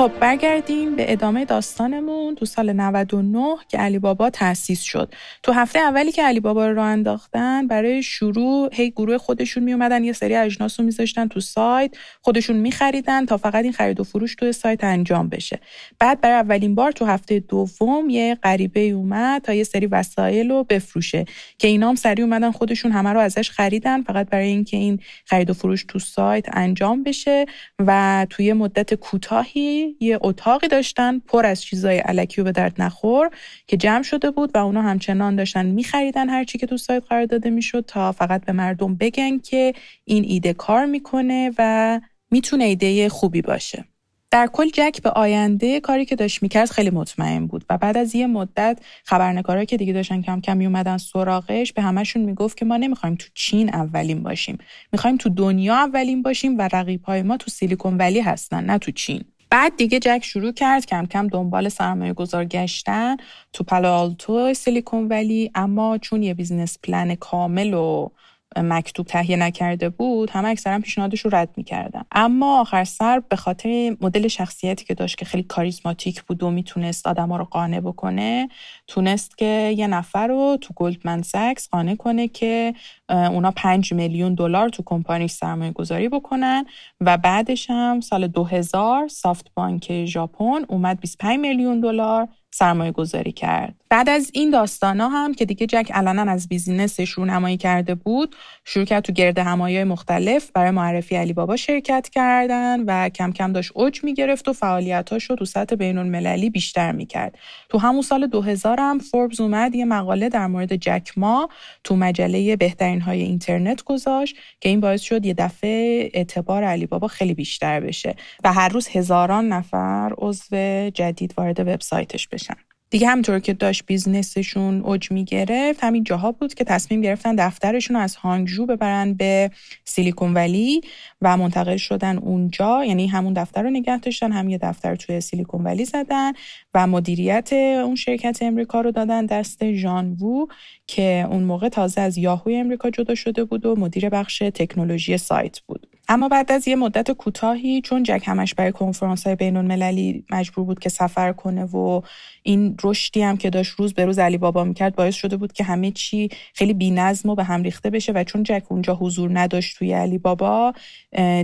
خب 0.00 0.12
برگردیم 0.20 0.96
به 0.96 1.12
ادامه 1.12 1.44
داستانمون 1.44 2.34
تو 2.34 2.46
سال 2.46 2.72
99 2.72 3.56
که 3.68 3.78
علی 3.78 3.98
بابا 3.98 4.30
تأسیس 4.30 4.82
شد. 4.82 5.14
تو 5.42 5.52
هفته 5.52 5.78
اولی 5.78 6.12
که 6.12 6.22
علی 6.22 6.40
بابا 6.40 6.70
رو 6.70 6.82
انداختن 6.82 7.66
برای 7.66 8.02
شروع 8.02 8.68
هی 8.72 8.90
گروه 8.90 9.18
خودشون 9.18 9.62
می 9.62 9.72
اومدن 9.72 10.04
یه 10.04 10.12
سری 10.12 10.34
اجناس 10.34 10.80
رو 10.80 10.86
میذاشتن 10.86 11.28
تو 11.28 11.40
سایت 11.40 11.96
خودشون 12.20 12.56
میخریدن 12.56 13.26
تا 13.26 13.36
فقط 13.36 13.64
این 13.64 13.72
خرید 13.72 14.00
و 14.00 14.04
فروش 14.04 14.34
تو 14.34 14.52
سایت 14.52 14.84
انجام 14.84 15.28
بشه. 15.28 15.60
بعد 15.98 16.20
برای 16.20 16.36
اولین 16.36 16.74
بار 16.74 16.92
تو 16.92 17.04
هفته 17.04 17.40
دوم 17.40 18.10
یه 18.10 18.38
غریبه 18.42 18.80
اومد 18.80 19.42
تا 19.42 19.54
یه 19.54 19.64
سری 19.64 19.86
وسایل 19.86 20.50
رو 20.50 20.64
بفروشه 20.64 21.24
که 21.58 21.68
اینا 21.68 21.88
هم 21.88 21.94
سری 21.94 22.22
اومدن 22.22 22.50
خودشون 22.50 22.92
همه 22.92 23.12
رو 23.12 23.20
ازش 23.20 23.50
خریدن 23.50 24.02
فقط 24.02 24.30
برای 24.30 24.48
اینکه 24.48 24.76
این 24.76 25.00
خرید 25.24 25.50
و 25.50 25.54
فروش 25.54 25.84
تو 25.88 25.98
سایت 25.98 26.46
انجام 26.52 27.02
بشه 27.02 27.46
و 27.78 28.26
توی 28.30 28.52
مدت 28.52 28.94
کوتاهی 28.94 29.89
یه 30.00 30.18
اتاقی 30.22 30.68
داشتن 30.68 31.18
پر 31.18 31.46
از 31.46 31.62
چیزای 31.62 31.98
علکی 31.98 32.40
و 32.40 32.44
به 32.44 32.52
درد 32.52 32.82
نخور 32.82 33.30
که 33.66 33.76
جمع 33.76 34.02
شده 34.02 34.30
بود 34.30 34.50
و 34.54 34.58
اونا 34.58 34.82
همچنان 34.82 35.36
داشتن 35.36 35.66
میخریدن 35.66 36.28
هر 36.28 36.44
چی 36.44 36.58
که 36.58 36.66
تو 36.66 36.76
سایت 36.76 37.02
قرار 37.08 37.24
داده 37.24 37.50
می‌شد 37.50 37.84
تا 37.86 38.12
فقط 38.12 38.44
به 38.44 38.52
مردم 38.52 38.94
بگن 38.94 39.38
که 39.38 39.72
این 40.04 40.24
ایده 40.24 40.52
کار 40.52 40.84
می‌کنه 40.84 41.50
و 41.58 42.00
می‌تونه 42.30 42.64
ایده 42.64 43.08
خوبی 43.08 43.42
باشه. 43.42 43.84
در 44.32 44.46
کل 44.52 44.68
جک 44.68 45.02
به 45.02 45.10
آینده 45.10 45.80
کاری 45.80 46.04
که 46.04 46.16
داشت 46.16 46.42
می‌کرد 46.42 46.70
خیلی 46.70 46.90
مطمئن 46.90 47.46
بود 47.46 47.64
و 47.70 47.78
بعد 47.78 47.96
از 47.96 48.14
یه 48.14 48.26
مدت 48.26 48.78
خبرنگارا 49.04 49.64
که 49.64 49.76
دیگه 49.76 49.92
داشتن 49.92 50.22
کم 50.22 50.40
کم 50.40 50.56
میومدن 50.56 50.98
سراغش 50.98 51.72
به 51.72 51.82
همشون 51.82 52.22
می‌گفت 52.22 52.56
که 52.56 52.64
ما 52.64 52.76
نمی‌خوایم 52.76 53.14
تو 53.14 53.26
چین 53.34 53.68
اولین 53.68 54.22
باشیم. 54.22 54.58
می‌خوایم 54.92 55.16
تو 55.16 55.28
دنیا 55.28 55.74
اولین 55.74 56.22
باشیم 56.22 56.58
و 56.58 56.68
رقیب 56.72 57.10
ما 57.10 57.36
تو 57.36 57.50
Silicon 57.50 57.96
Valley 57.96 58.20
هستن 58.20 58.64
نه 58.64 58.78
تو 58.78 58.90
چین. 58.90 59.24
بعد 59.50 59.76
دیگه 59.76 59.98
جک 59.98 60.20
شروع 60.24 60.52
کرد 60.52 60.86
کم 60.86 61.06
کم 61.06 61.26
دنبال 61.28 61.68
سرمایه 61.68 62.12
گذار 62.12 62.44
گشتن 62.44 63.16
تو 63.52 63.64
پالو 63.64 64.14
Silicon 64.54 65.08
Valley 65.08 65.50
اما 65.54 65.98
چون 65.98 66.22
یه 66.22 66.34
business 66.34 66.78
plan 66.82 67.14
کامل 67.14 67.74
و 67.74 68.08
مکتوب 68.56 69.06
تهیه 69.06 69.36
نکرده 69.36 69.88
بود 69.88 70.30
همه 70.30 70.48
اکثرا 70.48 70.78
پیشنهادش 70.78 71.20
رو 71.20 71.34
رد 71.34 71.48
می‌کردن. 71.56 72.02
اما 72.12 72.60
آخر 72.60 72.84
سر 72.84 73.22
به 73.28 73.36
خاطر 73.36 73.96
مدل 74.00 74.28
شخصیتی 74.28 74.84
که 74.84 74.94
داشت 74.94 75.18
که 75.18 75.24
خیلی 75.24 75.42
کاریزماتیک 75.42 76.22
بود 76.22 76.42
و 76.42 76.50
می‌تونست 76.50 77.06
آدما 77.06 77.36
رو 77.36 77.44
قانع 77.44 77.80
بکنه 77.80 78.48
تونست 78.86 79.38
که 79.38 79.74
یه 79.76 79.86
نفر 79.86 80.26
رو 80.26 80.58
تو 80.60 80.74
Goldman 80.76 81.22
Sachs 81.22 81.68
قانع 81.68 81.94
کنه 81.94 82.28
که 82.28 82.74
اونا 83.08 83.50
5 83.50 83.92
میلیون 83.92 84.34
دلار 84.34 84.68
تو 84.68 84.82
کمپانی 84.86 85.28
سرمایه 85.28 85.72
گذاری 85.72 86.08
بکنن 86.08 86.66
و 87.00 87.16
بعدش 87.16 87.70
هم 87.70 88.00
سال 88.00 88.26
2000 88.26 89.08
SoftBank 89.08 90.04
ژاپن 90.04 90.64
اومد 90.68 91.00
25 91.00 91.38
میلیون 91.38 91.80
دلار 91.80 92.28
سرمایه 92.50 92.92
گذاری 92.92 93.32
کرد. 93.32 93.74
بعد 93.88 94.08
از 94.08 94.30
این 94.34 94.50
داستانا 94.50 95.08
هم 95.08 95.34
که 95.34 95.44
دیگه 95.44 95.66
جک 95.66 95.90
علنا 95.94 96.32
از 96.32 96.48
business 96.48 96.98
ش 96.98 97.10
رونمایی 97.10 97.56
کرده 97.56 97.94
بود 97.94 98.36
شروع 98.64 98.84
کرد 98.84 99.02
تو 99.02 99.12
گرد 99.12 99.38
همایی 99.38 99.84
مختلف 99.84 100.50
برای 100.50 100.70
معرفی 100.70 101.16
علی 101.16 101.32
بابا 101.32 101.56
شرکت 101.56 102.08
کردن 102.12 102.80
و 102.86 103.08
کم 103.08 103.32
کم 103.32 103.52
داشت 103.52 103.72
اوج 103.74 104.04
می‌گرفت 104.04 104.48
و 104.48 104.52
فعالیتاش 104.52 105.24
رو 105.24 105.36
تو 105.36 105.44
سطح 105.44 105.76
بین 105.76 105.98
المللی 105.98 106.50
بیشتر 106.50 106.92
می‌کرد 106.92 107.38
تو 107.68 107.78
همون 107.78 108.02
سال 108.02 108.26
2000 108.26 108.80
هم 108.80 108.98
فوربز 108.98 109.40
اومد 109.40 109.74
یه 109.74 109.84
مقاله 109.84 110.28
در 110.28 110.46
مورد 110.46 110.76
جک 110.76 111.10
ما 111.16 111.48
تو 111.84 111.96
مجله 111.96 112.56
بهترین 112.56 113.00
های 113.00 113.22
اینترنت 113.22 113.82
گذاشت 113.82 114.36
که 114.60 114.68
این 114.68 114.80
باعث 114.80 115.00
شد 115.00 115.26
یه 115.26 115.34
دفعه 115.34 116.10
اعتبار 116.14 116.64
علی 116.64 116.86
بابا 116.86 117.08
خیلی 117.08 117.34
بیشتر 117.34 117.80
بشه 117.80 118.14
و 118.44 118.52
هر 118.52 118.68
روز 118.68 118.88
هزاران 118.88 119.48
نفر 119.48 120.12
عضو 120.18 120.56
جدید 120.90 121.34
وارد 121.36 121.60
وبسایتش 121.60 122.28
بشن 122.40 122.54
دیگه 122.90 123.08
همینطور 123.08 123.38
که 123.38 123.52
داشت 123.54 123.86
business 123.86 124.49
شون 124.49 124.80
اوج 124.80 125.12
می‌گرفت 125.12 125.84
همین 125.84 126.04
جاها 126.04 126.32
بود 126.32 126.54
که 126.54 126.64
تصمیم 126.64 127.00
گرفتن 127.00 127.34
دفترشون 127.34 127.96
رو 127.96 128.02
از 128.02 128.16
هانگجو 128.16 128.66
ببرن 128.66 129.14
به 129.14 129.50
Silicon 129.84 130.34
Valley 130.34 130.80
و 131.20 131.36
منتقل 131.36 131.76
شدن 131.76 132.18
اونجا. 132.18 132.84
یعنی 132.84 133.06
همون 133.06 133.32
دفتر 133.32 133.62
رو 133.62 133.70
نگه 133.70 133.98
داشتن 133.98 134.32
هم 134.32 134.48
یه 134.48 134.58
دفتر 134.58 134.96
توی 134.96 135.20
Silicon 135.20 135.64
Valley 135.64 135.84
زدن 135.84 136.32
و 136.74 136.86
مدیریت 136.86 137.52
اون 137.52 137.94
شرکت 137.94 138.38
امریکا 138.42 138.80
رو 138.80 138.90
دادن 138.90 139.26
دست 139.26 139.72
جان 139.72 140.12
وو 140.12 140.46
که 140.86 141.26
اون 141.30 141.42
موقع 141.42 141.68
تازه 141.68 142.00
از 142.00 142.18
یاهوی 142.18 142.56
امریکا 142.56 142.90
جدا 142.90 143.14
شده 143.14 143.44
بود 143.44 143.66
و 143.66 143.76
مدیر 143.76 144.08
بخش 144.08 144.38
تکنولوژی 144.38 145.18
سایت 145.18 145.60
بود. 145.60 145.79
اما 146.12 146.28
بعد 146.28 146.52
از 146.52 146.68
یه 146.68 146.76
مدت 146.76 147.10
کوتاهی 147.10 147.80
چون 147.80 148.02
جک 148.02 148.22
همش 148.26 148.54
برای 148.54 148.72
کنفرانس 148.72 149.26
های 149.26 149.36
بین 149.36 149.56
المللی 149.56 150.24
مجبور 150.30 150.64
بود 150.64 150.78
که 150.78 150.88
سفر 150.88 151.32
کنه 151.32 151.64
و 151.64 152.00
این 152.42 152.76
رشدی 152.84 153.22
هم 153.22 153.36
که 153.36 153.50
داشت 153.50 153.72
روز 153.72 153.94
به 153.94 154.04
روز 154.04 154.18
علی 154.18 154.38
بابا 154.38 154.64
می‌کرد 154.64 154.96
باعث 154.96 155.14
شده 155.14 155.36
بود 155.36 155.52
که 155.52 155.64
همه 155.64 155.90
چی 155.90 156.28
خیلی 156.54 156.74
بی‌نظم 156.74 157.28
و 157.28 157.34
به 157.34 157.44
هم 157.44 157.62
ریخته 157.62 157.90
بشه 157.90 158.12
و 158.12 158.24
چون 158.24 158.42
جک 158.42 158.62
اونجا 158.68 158.94
حضور 158.94 159.30
نداشت 159.38 159.78
توی 159.78 159.92
علی 159.92 160.18
بابا 160.18 160.72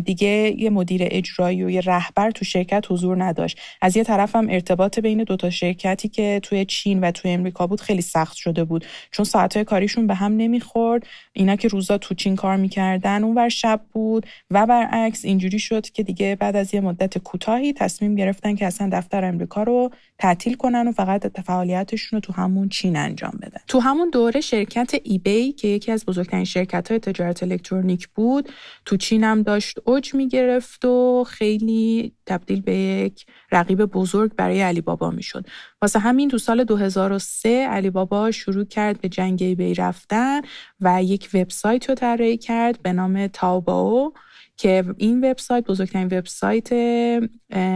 دیگه 0.05 0.55
یه 0.59 0.71
مدیر 0.71 1.01
اجرایی 1.05 1.65
و 1.65 1.71
یه 1.71 1.81
رهبر 1.81 2.31
تو 2.31 2.45
شرکت 2.45 2.85
حضور 2.91 3.25
نداشت. 3.25 3.59
از 3.83 3.97
یه 3.97 4.05
طرف 4.05 4.37
هم 4.37 4.47
ارتباط 4.51 4.99
بین 4.99 5.25
دوتا 5.25 5.51
شرکتی 5.51 6.09
که 6.09 6.41
توی 6.43 6.65
چین 6.65 7.01
و 7.01 7.11
توی 7.11 7.31
امریکا 7.31 7.67
بود 7.67 7.81
خیلی 7.81 8.03
سخت 8.03 8.37
شده 8.37 8.65
بود. 8.65 8.85
چون 9.11 9.25
ساعتهای 9.25 9.65
کاریشون 9.65 10.07
به 10.07 10.15
هم 10.15 10.37
نمی‌خورد. 10.37 11.07
اینا 11.33 11.57
که 11.57 11.69
روزا 11.69 11.99
تو 11.99 12.15
چین 12.15 12.37
کار 12.37 12.57
می‌کردن 12.57 13.25
اونور 13.25 13.49
شب 13.49 13.81
بود 13.93 14.27
و 14.57 14.67
برعکس 14.67 15.25
اینجوری 15.25 15.59
شد 15.59 15.91
که 15.91 16.03
دیگه 16.03 16.37
بعد 16.41 16.57
از 16.57 16.75
یه 16.75 16.81
مدت 16.81 17.19
کوتاهی 17.19 17.73
تصمیم 17.73 18.15
گرفتن 18.15 18.55
که 18.55 18.67
اصلا 18.67 18.89
دفتر 18.93 19.25
امریکا 19.25 19.63
رو 19.63 19.91
تعطیل 20.19 20.55
کنن 20.55 20.89
و 20.89 20.93
فقط 20.93 21.41
فعالیتشون 21.41 22.17
رو 22.17 22.21
تو 22.21 22.33
همون 22.33 22.69
چین 22.69 22.97
انجام 22.97 23.39
بدن. 23.43 23.61
تو 23.69 23.81
همون 23.81 24.11
دوره 24.11 24.41
شرکت 24.41 24.95
ایبی 25.03 25.53
که 25.53 25.69
یکی 25.69 25.93
از 25.93 26.07
بزرگترین 26.07 26.45
شرکت 26.45 26.91
های 26.91 27.01
تجارت 27.01 27.43
الکترونیک 27.43 28.09
بود 28.09 28.49
تو 28.85 28.97
چین 28.97 29.25
هم 29.25 29.43
داشت 29.43 29.79
اوج 29.85 30.15
می‌گرفت 30.15 30.85
و 30.85 31.25
خیلی 31.29 32.13
تبدیل 32.27 32.61
به 32.61 32.75
یک 32.77 33.27
رقیب 33.53 33.85
بزرگ 33.85 34.35
برای 34.37 34.61
علی 34.61 34.81
بابا 34.81 35.11
می‌شد. 35.11 35.47
واسه 35.83 35.99
همین 35.99 36.29
تو 36.29 36.39
سال 36.39 36.65
2003 36.65 37.49
علی 37.49 37.91
بابا 37.91 38.31
شروع 38.31 38.65
کرد 38.65 39.01
به 39.01 39.09
جنگ 39.09 39.43
ایبی 39.43 39.75
رفتن 39.75 40.41
و 40.81 41.03
یک 41.03 41.29
وبسایت 41.35 41.89
رو 41.89 41.95
طراحی 41.95 42.37
کرد 42.37 42.83
به 42.83 42.93
نام 42.93 43.27
تاوباو. 43.27 44.13
که 44.57 44.85
این 44.97 45.31
وبسایت 45.31 45.65
بزرگترین 45.65 46.07
وبسایت 46.07 46.69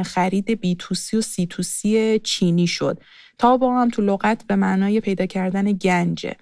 خرید 0.07 0.51
بی 0.61 0.75
تو 0.75 0.95
سی 0.95 1.17
و 1.17 1.21
سی 1.21 1.47
تو 1.47 1.63
سی 1.63 2.19
چینی 2.19 2.67
شد. 2.67 2.99
تاوباو 3.39 3.73
هم 3.79 3.89
تو 3.89 4.03
لغت 4.03 4.45
به 4.47 4.57
معنای 4.57 5.01
پیدا 5.01 5.27
کردن 5.27 5.73
گنجه. 5.73 6.37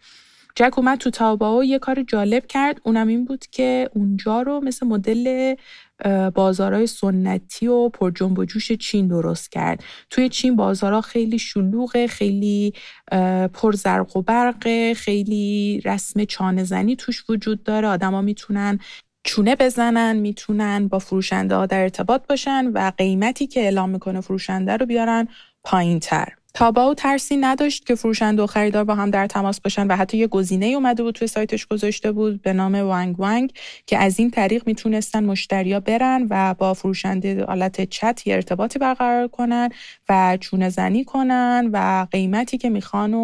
جک 0.54 0.78
اومد 0.78 0.99
تو 0.99 1.11
تاوباو 1.11 1.64
یه 1.64 1.78
کار 1.78 2.02
جالب 2.02 2.47
کرد. 2.47 2.80
اونم 2.85 3.09
این 3.09 3.25
بود 3.25 3.47
که 3.47 3.90
اونجا 3.95 4.42
رو 4.42 4.61
مثل 4.61 4.87
مدل 4.87 5.54
بازارهای 6.35 6.87
سنتی 6.87 7.66
و 7.66 7.88
پر 7.88 8.11
جنب 8.11 8.38
و 8.38 8.45
جوش 8.45 8.73
چین 8.73 9.09
درست 9.09 9.52
کرد. 9.52 9.85
توی 10.11 10.28
چین 10.28 10.57
بازارها 10.57 11.00
خیلی 11.00 11.38
شلوغه 11.38 12.07
خیلی 12.07 12.73
پر 13.52 13.73
زرق 13.73 14.16
و 14.16 14.23
برقه 14.23 14.95
خیلی 14.95 15.80
رسم 15.85 16.25
چانه 16.25 16.64
زنی 16.64 16.97
توش 16.97 17.25
وجود 17.28 17.62
داره. 17.62 17.88
آدما 17.88 18.21
می‌تونن 18.21 18.78
چونه 19.25 19.56
بزنن 19.56 20.16
می‌تونن 20.16 20.88
با 20.88 20.98
فروشنده 20.98 21.54
ها 21.56 21.66
در 21.66 21.80
ارتباط 21.80 22.26
باشن 22.26 22.66
و 22.66 22.92
قیمتی 22.98 23.46
که 23.46 23.60
اعلام 23.60 23.90
می‌کنه 23.90 24.20
فروشنده 24.20 24.76
رو 24.76 24.87
بیارن 24.87 25.28
پایین 25.64 26.00
تر 26.00 26.28
تابا 26.54 26.90
و 26.90 26.94
ترسی 26.94 27.37
نداشت 27.37 27.87
که 27.87 27.94
فروشنده 27.94 28.42
و 28.42 28.46
خریدار 28.46 28.84
با 28.84 28.94
هم 28.94 29.10
در 29.10 29.26
تماس 29.26 29.60
باشن 29.60 29.87
و 29.87 29.96
حتی 29.96 30.18
یه 30.18 30.26
گزینه 30.26 30.66
اومده 30.66 31.02
بود 31.02 31.14
توی 31.14 31.28
سایتش 31.28 31.66
گذاشته 31.66 32.12
بود 32.12 32.42
به 32.42 32.52
نام 32.52 32.75
وانگ 32.75 33.20
وانگ 33.20 33.52
که 33.87 33.98
از 33.98 34.18
این 34.18 34.30
طریق 34.30 34.62
می‌تونستن 34.66 35.25
مشتریا 35.25 35.80
برن 35.80 36.26
و 36.30 36.54
با 36.54 36.75
فروشنده 36.75 37.44
حالت 37.44 37.88
چت 37.88 38.26
یه 38.26 38.34
ارتباطی 38.34 38.78
برقرار 38.78 39.28
کنن 39.28 39.68
و 40.08 40.38
چونه 40.40 40.68
زنی 40.68 41.04
کنن 41.04 41.70
و 41.72 42.06
قیمتی 42.10 42.58
که 42.58 42.70
می‌خوان 42.70 43.14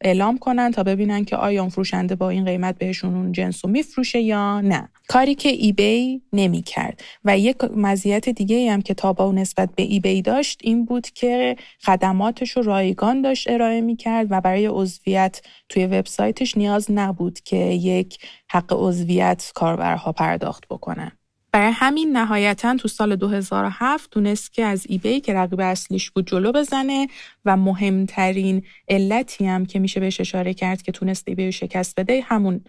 اعلام 0.00 0.38
کنن 0.38 0.70
تا 0.70 0.82
ببینن 0.82 1.24
که 1.24 1.36
آیا 1.36 1.60
اون 1.60 1.70
فروشنده 1.70 2.14
با 2.14 2.30
این 2.30 2.44
قیمت 2.44 2.78
بهشون 2.78 3.14
اون 3.14 3.32
جنس 3.32 3.64
رو 3.64 3.70
میفروشه 3.70 4.20
یا 4.20 4.60
نه. 4.60 4.88
کاری 5.08 5.34
که 5.34 5.48
ایبی 5.48 6.22
نمی 6.32 6.62
کرد 6.62 7.02
و 7.24 7.38
یک 7.38 7.56
مزیت 7.64 8.28
دیگه 8.28 8.72
هم 8.72 8.82
که 8.82 8.94
تابا 8.94 9.28
و 9.28 9.32
نسبت 9.32 9.68
به 9.76 9.82
ایبی 9.82 10.22
داشت 10.22 10.60
این 10.62 10.84
بود 10.84 11.06
که 11.06 11.56
خدماتش 11.84 12.50
رو 12.50 12.62
رایگان 12.62 13.22
داشت 13.22 13.50
ارائه 13.50 13.80
می 13.80 13.96
کرد 13.96 14.26
و 14.30 14.40
برای 14.40 14.66
عضویت 14.66 15.42
توی 15.68 15.86
وبسایتش 15.86 16.56
نیاز 16.56 16.90
نبود 16.90 17.40
که 17.40 17.56
یک 17.56 18.18
حق 18.50 18.72
عضویت 18.72 19.52
کاربرها 19.54 20.12
پرداخت 20.12 20.68
بکنن 20.70 21.12
برای 21.52 21.72
همین 21.72 22.16
نهایتا 22.16 22.76
تو 22.76 22.88
سال 22.88 23.16
2007 23.16 24.10
تونست 24.10 24.52
که 24.52 24.64
از 24.64 24.86
ایبی 24.88 25.20
که 25.20 25.34
رقیب 25.34 25.60
اصلیش 25.60 26.10
بود 26.10 26.26
جلو 26.26 26.52
بزنه 26.52 27.06
و 27.44 27.56
مهمترین 27.56 28.62
علتی 28.88 29.46
هم 29.46 29.66
که 29.66 29.78
میشه 29.78 30.00
بهش 30.00 30.20
اشاره 30.20 30.54
کرد 30.54 30.82
که 30.82 30.92
تونست 30.92 31.28
ایبی 31.28 31.44
رو 31.44 31.50
شکست 31.50 32.00
بده 32.00 32.20
همون 32.24 32.64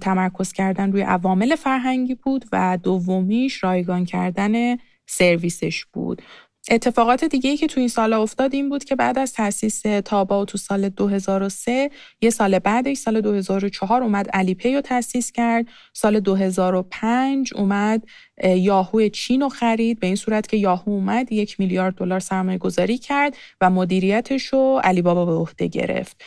تمرکز 0.00 0.52
کردن 0.52 0.92
روی 0.92 1.02
عوامل 1.02 1.56
فرهنگی 1.56 2.14
بود 2.14 2.44
و 2.52 2.78
دومیش 2.82 3.64
رایگان 3.64 4.04
کردن 4.04 4.76
سرویسش 5.06 5.84
بود. 5.84 6.22
اتفاقات 6.70 7.24
دیگه 7.24 7.50
ای 7.50 7.56
که 7.56 7.66
تو 7.66 7.80
این 7.80 7.88
سال 7.88 8.12
افتاد 8.12 8.54
این 8.54 8.68
بود 8.68 8.84
که 8.84 8.96
بعد 8.96 9.18
از 9.18 9.32
تاسیس 9.32 9.82
تابا 10.04 10.44
تو 10.44 10.58
سال 10.58 10.88
2003 10.88 11.90
یه 12.20 12.30
سال 12.30 12.58
بعدش 12.58 12.96
سال 12.96 13.20
2004 13.20 14.02
اومد 14.02 14.28
علی 14.28 14.54
پی 14.54 14.74
رو 14.74 14.80
تاسیس 14.80 15.32
کرد. 15.32 15.66
سال 15.92 16.20
2005 16.20 17.54
اومد 17.54 18.02
یاهو 18.44 19.08
چین 19.08 19.40
رو 19.40 19.48
خرید. 19.48 20.00
به 20.00 20.06
این 20.06 20.16
صورت 20.16 20.48
که 20.48 20.56
یاهو 20.56 20.90
اومد 20.90 21.32
یک 21.32 21.60
میلیارد 21.60 21.94
دلار 21.94 22.20
سرمایه 22.20 22.58
گذاری 22.58 22.98
کرد 22.98 23.36
و 23.60 23.70
مدیریتش 23.70 24.46
رو 24.46 24.80
علی 24.84 25.02
بابا 25.02 25.26
به 25.26 25.32
عهده 25.32 25.66
گرفت. 25.66 26.22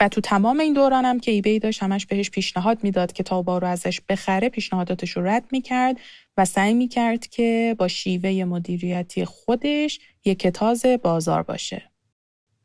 و 0.00 0.08
تو 0.08 0.20
تمام 0.20 0.60
این 0.60 0.72
دورانم 0.72 1.20
که 1.20 1.30
eBay 1.30 1.58
داشت 1.58 1.82
همش 1.82 2.06
بهش 2.06 2.30
پیشنهاد 2.30 2.78
می‌داد 2.84 3.12
که 3.12 3.22
Taobao 3.22 3.58
رو 3.58 3.66
ازش 3.66 4.00
بخره 4.08 4.48
پیشنهاداتش 4.48 5.10
رو 5.10 5.26
رد 5.26 5.44
می‌کرد 5.52 5.96
و 6.36 6.44
سعی 6.44 6.74
می‌کرد 6.74 7.26
که 7.26 7.76
با 7.78 7.88
شیوه 7.88 8.44
مدیریتی 8.44 9.24
خودش 9.24 10.00
یکه 10.24 10.46
تاز 10.46 10.86
بازار 11.02 11.42
باشه. 11.42 11.90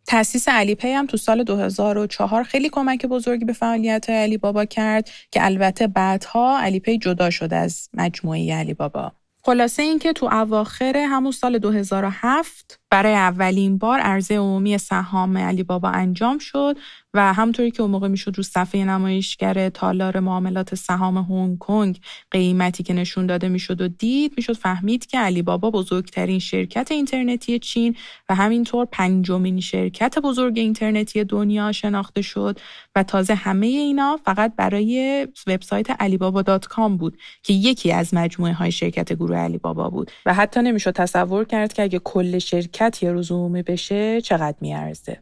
تأسیس 0.08 0.50
Alipay 0.50 0.92
هم 0.92 1.06
تو 1.06 1.18
سال 1.18 1.44
2004 1.44 2.44
خیلی 2.44 2.70
کمک 2.70 3.06
بزرگی 3.06 3.46
به 3.46 3.54
فعالیت 3.54 4.10
علی 4.10 4.38
بابا 4.38 4.66
کرد 4.66 5.10
که 5.32 5.46
البته 5.46 5.88
بعدها 5.88 6.60
Alipay 6.60 6.98
جدا 6.98 7.30
شد 7.30 7.54
از 7.54 7.90
مجموعه 7.94 8.54
علی 8.54 8.74
بابا. 8.74 9.12
خلاصه 9.44 9.84
اینکه 9.84 10.14
تو 10.14 10.26
اواخر 10.26 10.98
همون 10.98 11.32
سال 11.32 11.58
2007 11.58 12.80
برای 12.90 13.14
اولین 13.14 13.78
بار 13.78 14.00
عرضه 14.00 14.36
عمومی 14.36 14.78
سهام 14.78 15.38
علی 15.38 15.64
بابا 15.64 15.90
انجام 15.90 16.38
شد 16.38 16.78
و 17.14 17.34
همونطوری 17.34 17.72
که 17.72 17.82
اون 17.82 17.92
موقع 17.92 18.08
می‌شد 18.08 18.38
رو 18.38 18.44
صفحه 18.44 18.86
نمایشگر 18.86 19.70
تالار 19.70 20.20
معاملات 20.20 20.76
سهام 20.76 21.18
هنگ 21.18 21.58
کنگ 21.58 22.00
قیمتی 22.32 22.84
که 22.84 22.94
نشون 22.94 23.26
داده 23.26 23.50
می‌شد 23.50 23.82
و 23.82 23.88
دید 23.88 24.34
می‌شد 24.38 24.54
فهمید 24.54 25.06
که 25.06 25.20
علی 25.20 25.42
بابا 25.42 25.72
بزرگترین 25.72 26.40
شرکت 26.40 26.92
اینترنتی 26.92 27.60
چین 27.60 27.96
و 28.30 28.36
همینطور 28.36 28.86
پنجمین 28.92 29.60
شرکت 29.60 30.20
بزرگ 30.20 30.60
اینترنتی 30.60 31.24
دنیا 31.24 31.72
شناخته 31.72 32.22
شد 32.22 32.60
و 32.96 33.04
تازه 33.04 33.36
همه 33.36 33.68
اینا 33.68 34.20
فقط 34.26 34.54
برای 34.56 35.28
وبسایت 35.48 36.02
علی 36.02 36.18
بابا 36.18 36.60
بود 37.00 37.18
که 37.44 37.54
یکی 37.54 37.92
از 37.92 38.14
مجموعه 38.14 38.54
های 38.54 38.72
شرکت 38.72 39.14
گروه 39.14 39.38
علی 39.38 39.58
بابا 39.58 39.90
بود. 39.90 40.12
و 40.26 40.34
حتی 40.34 40.62
نمی‌شد 40.62 40.92
تصور 40.92 41.44
کرد 41.44 41.74
که 41.74 41.84
اگه 41.84 42.00
کل 42.00 42.40
شرکت 42.40 42.75
روز 43.04 43.32
عمومی 43.32 43.62
بشه 43.62 44.22
چقدر 44.22 44.56
میارزه؟ 44.62 45.18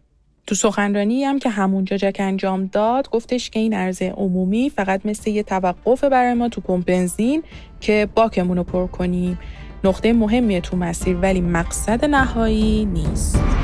تو 0.47 0.55
سخنرانی 0.55 1.23
هم 1.23 1.39
که 1.39 1.49
همونجا 1.49 1.97
جک 1.97 2.15
انجام 2.19 2.65
داد 2.65 3.09
گفتش 3.09 3.49
که 3.49 3.59
این 3.59 3.73
عرضه 3.73 4.09
عمومی 4.09 4.69
فقط 4.69 5.01
مثل 5.05 5.29
یه 5.29 5.43
توقف 5.43 6.03
برای 6.03 6.33
ما 6.33 6.49
تو 6.49 6.61
پمپ 6.61 6.85
بنزین 6.85 7.43
که 7.79 8.07
باکمون 8.15 8.57
رو 8.57 8.63
پر 8.63 8.87
کنیم. 8.87 9.39
نقطه 9.83 10.13
مهمیه 10.13 10.61
تو 10.61 10.77
مسیر 10.77 11.17
ولی 11.17 11.41
مقصد 11.41 12.05
نهایی 12.05 12.85
نیست. 12.85 13.62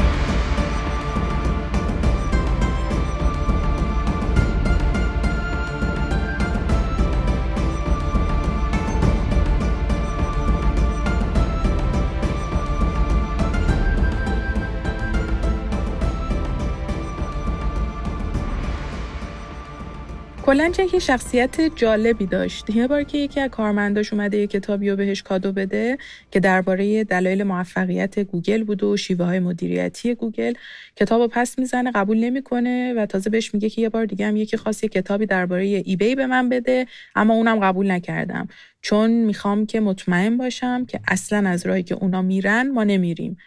کلا 20.49 20.69
که 20.69 20.99
شخصیت 20.99 21.61
جالبی 21.75 22.25
داشت. 22.25 22.69
یه 22.69 22.87
بار 22.87 23.03
که 23.03 23.17
یکی 23.17 23.39
از 23.39 23.49
کارمنداش 23.49 24.13
اومده 24.13 24.37
یه 24.37 24.47
کتابی 24.47 24.89
رو 24.89 24.95
بهش 24.95 25.23
کادو 25.23 25.51
بده 25.51 25.97
که 26.31 26.39
درباره 26.39 27.03
دلایل 27.03 27.43
موفقیت 27.43 28.19
گوگل 28.19 28.63
بود 28.63 28.83
و 28.83 28.97
شیوه 28.97 29.25
های 29.25 29.39
مدیریتی 29.39 30.15
گوگل. 30.15 30.53
کتابو 30.95 31.27
پس 31.27 31.59
می‌زنه 31.59 31.91
قبول 31.91 32.17
نمی‌کنه 32.17 32.93
و 32.97 33.05
تازه 33.05 33.29
بهش 33.29 33.53
میگه 33.53 33.69
که 33.69 33.81
یه 33.81 33.89
بار 33.89 34.05
دیگه 34.05 34.27
هم 34.27 34.35
یکی 34.35 34.57
خواست 34.57 34.83
یه 34.83 34.89
کتابی 34.89 35.25
درباره 35.25 35.63
eBay 35.63 36.15
به 36.15 36.27
من 36.27 36.49
بده 36.49 36.87
اما 37.15 37.33
اونم 37.33 37.59
قبول 37.59 37.91
نکردم. 37.91 38.47
چون 38.81 39.11
می‌خوام 39.11 39.65
که 39.65 39.79
مطمئن 39.79 40.37
باشم 40.37 40.85
که 40.85 40.99
اصلا 41.07 41.49
از 41.49 41.65
راهی 41.65 41.83
که 41.83 41.95
اونا 41.95 42.21
میرن 42.21 42.71
ما 42.71 42.83
نمیریم. 42.83 43.37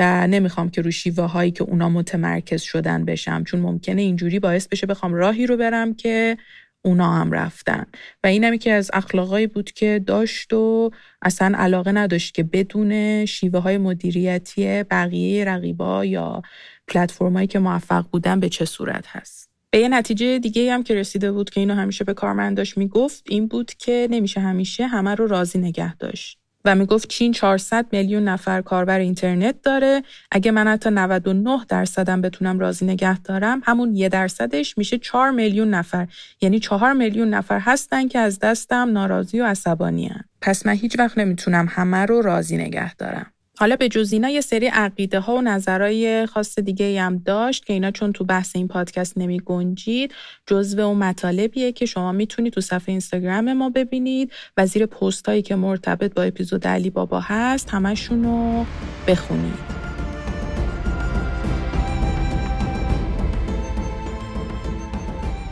و 0.00 0.26
نمی‌خوام 0.26 0.70
که 0.70 0.82
رو 0.82 0.90
شیوه 0.90 1.24
هایی 1.24 1.50
که 1.50 1.64
اونا 1.64 1.88
متمرکز 1.88 2.62
شدن 2.62 3.04
بشم 3.04 3.44
چون 3.44 3.60
ممکنه 3.60 4.02
اینجوری 4.02 4.38
باعث 4.38 4.68
بشه 4.68 4.86
بخوام 4.86 5.14
راهی 5.14 5.46
رو 5.46 5.56
برم 5.56 5.94
که 5.94 6.36
اونا 6.84 7.12
هم 7.12 7.32
رفتن. 7.32 7.86
و 8.24 8.26
اینم 8.26 8.56
که 8.56 8.72
از 8.72 8.90
اخلاقایی 8.92 9.46
بود 9.46 9.72
که 9.72 10.04
داشت 10.06 10.52
و 10.52 10.90
اصلا 11.22 11.58
علاقه 11.58 11.92
نداشت 11.92 12.34
که 12.34 12.42
بدون 12.42 13.24
شیوه 13.26 13.60
های 13.60 13.78
مدیریتی 13.78 14.82
بقیه 14.82 15.44
رقیبا 15.44 16.04
یا 16.04 16.42
پلتفرمایی 16.88 17.46
که 17.46 17.58
موفق 17.58 18.04
بودن 18.12 18.40
به 18.40 18.48
چه 18.48 18.64
صورت 18.64 19.04
هست. 19.08 19.50
به 19.70 19.78
یه 19.78 19.88
نتیجه 19.88 20.38
دیگه 20.38 20.72
هم 20.72 20.82
که 20.82 20.94
رسیده 20.94 21.32
بود 21.32 21.50
که 21.50 21.60
اینو 21.60 21.74
همیشه 21.74 22.04
به 22.04 22.14
کارمنداش 22.14 22.78
می‌گفت 22.78 23.24
این 23.28 23.48
بود 23.48 23.74
که 23.74 24.08
نمیشه 24.10 24.40
همیشه 24.40 24.86
همه 24.86 25.14
رو 25.14 25.26
راضی 25.26 25.58
نگه 25.58 25.96
داشت. 25.96 26.39
و 26.64 26.74
می‌گفت 26.74 27.08
چین 27.08 27.32
400 27.32 27.86
میلیون 27.92 28.24
نفر 28.24 28.60
کاربر 28.60 28.98
اینترنت 28.98 29.62
داره. 29.62 30.02
اگه 30.30 30.50
من 30.50 30.68
حتی 30.68 30.90
99 30.90 31.64
درصدم 31.68 32.20
بتونم 32.20 32.58
راضی 32.58 32.84
نگه 32.84 33.18
دارم 33.18 33.60
همون 33.64 33.96
یه 33.96 34.08
درصدش 34.08 34.78
میشه 34.78 34.98
4 34.98 35.30
میلیون 35.30 35.70
نفر. 35.74 36.08
یعنی 36.40 36.60
4 36.60 36.92
میلیون 36.92 37.28
نفر 37.28 37.58
هستن 37.58 38.08
که 38.08 38.18
از 38.18 38.38
دستم 38.38 38.90
ناراضی 38.92 39.40
و 39.40 39.44
عصبانی 39.46 40.06
هن. 40.06 40.24
پس 40.40 40.66
من 40.66 40.72
هیچ 40.72 40.98
وقت 40.98 41.18
نمی‌تونم 41.18 41.66
همه 41.70 42.06
رو 42.06 42.22
راضی 42.22 42.56
نگه 42.56 42.94
دارم. 42.94 43.32
حالا 43.60 43.76
به 43.76 43.88
جز 43.88 44.12
اینا 44.12 44.28
یه 44.28 44.40
سری 44.40 44.66
عقیده 44.66 45.20
ها 45.20 45.34
و 45.36 45.40
نظرهای 45.40 46.26
خاص 46.26 46.58
دیگه 46.58 47.02
هم 47.02 47.18
داشت 47.18 47.66
که 47.66 47.72
اینا 47.72 47.90
چون 47.90 48.12
تو 48.12 48.24
بحث 48.24 48.56
این 48.56 48.68
پادکست 48.68 49.18
نمی 49.18 49.40
گنجید 49.40 50.14
جزو 50.46 50.80
اون 50.80 50.98
مطالبیه 50.98 51.72
که 51.72 51.86
شما 51.86 52.12
می‌تونید 52.12 52.52
تو 52.52 52.60
صفحه 52.60 52.88
اینستاگرام 52.88 53.52
ما 53.52 53.70
ببینید 53.70 54.32
و 54.56 54.66
زیر 54.66 54.86
پست 54.86 55.28
هایی 55.28 55.42
که 55.42 55.56
مرتبط 55.56 56.14
با 56.14 56.22
اپیزود 56.22 56.66
علی 56.66 56.90
بابا 56.90 57.20
هست 57.20 57.70
همشون 57.70 58.24
رو 58.24 58.66
بخونید. 59.06 59.80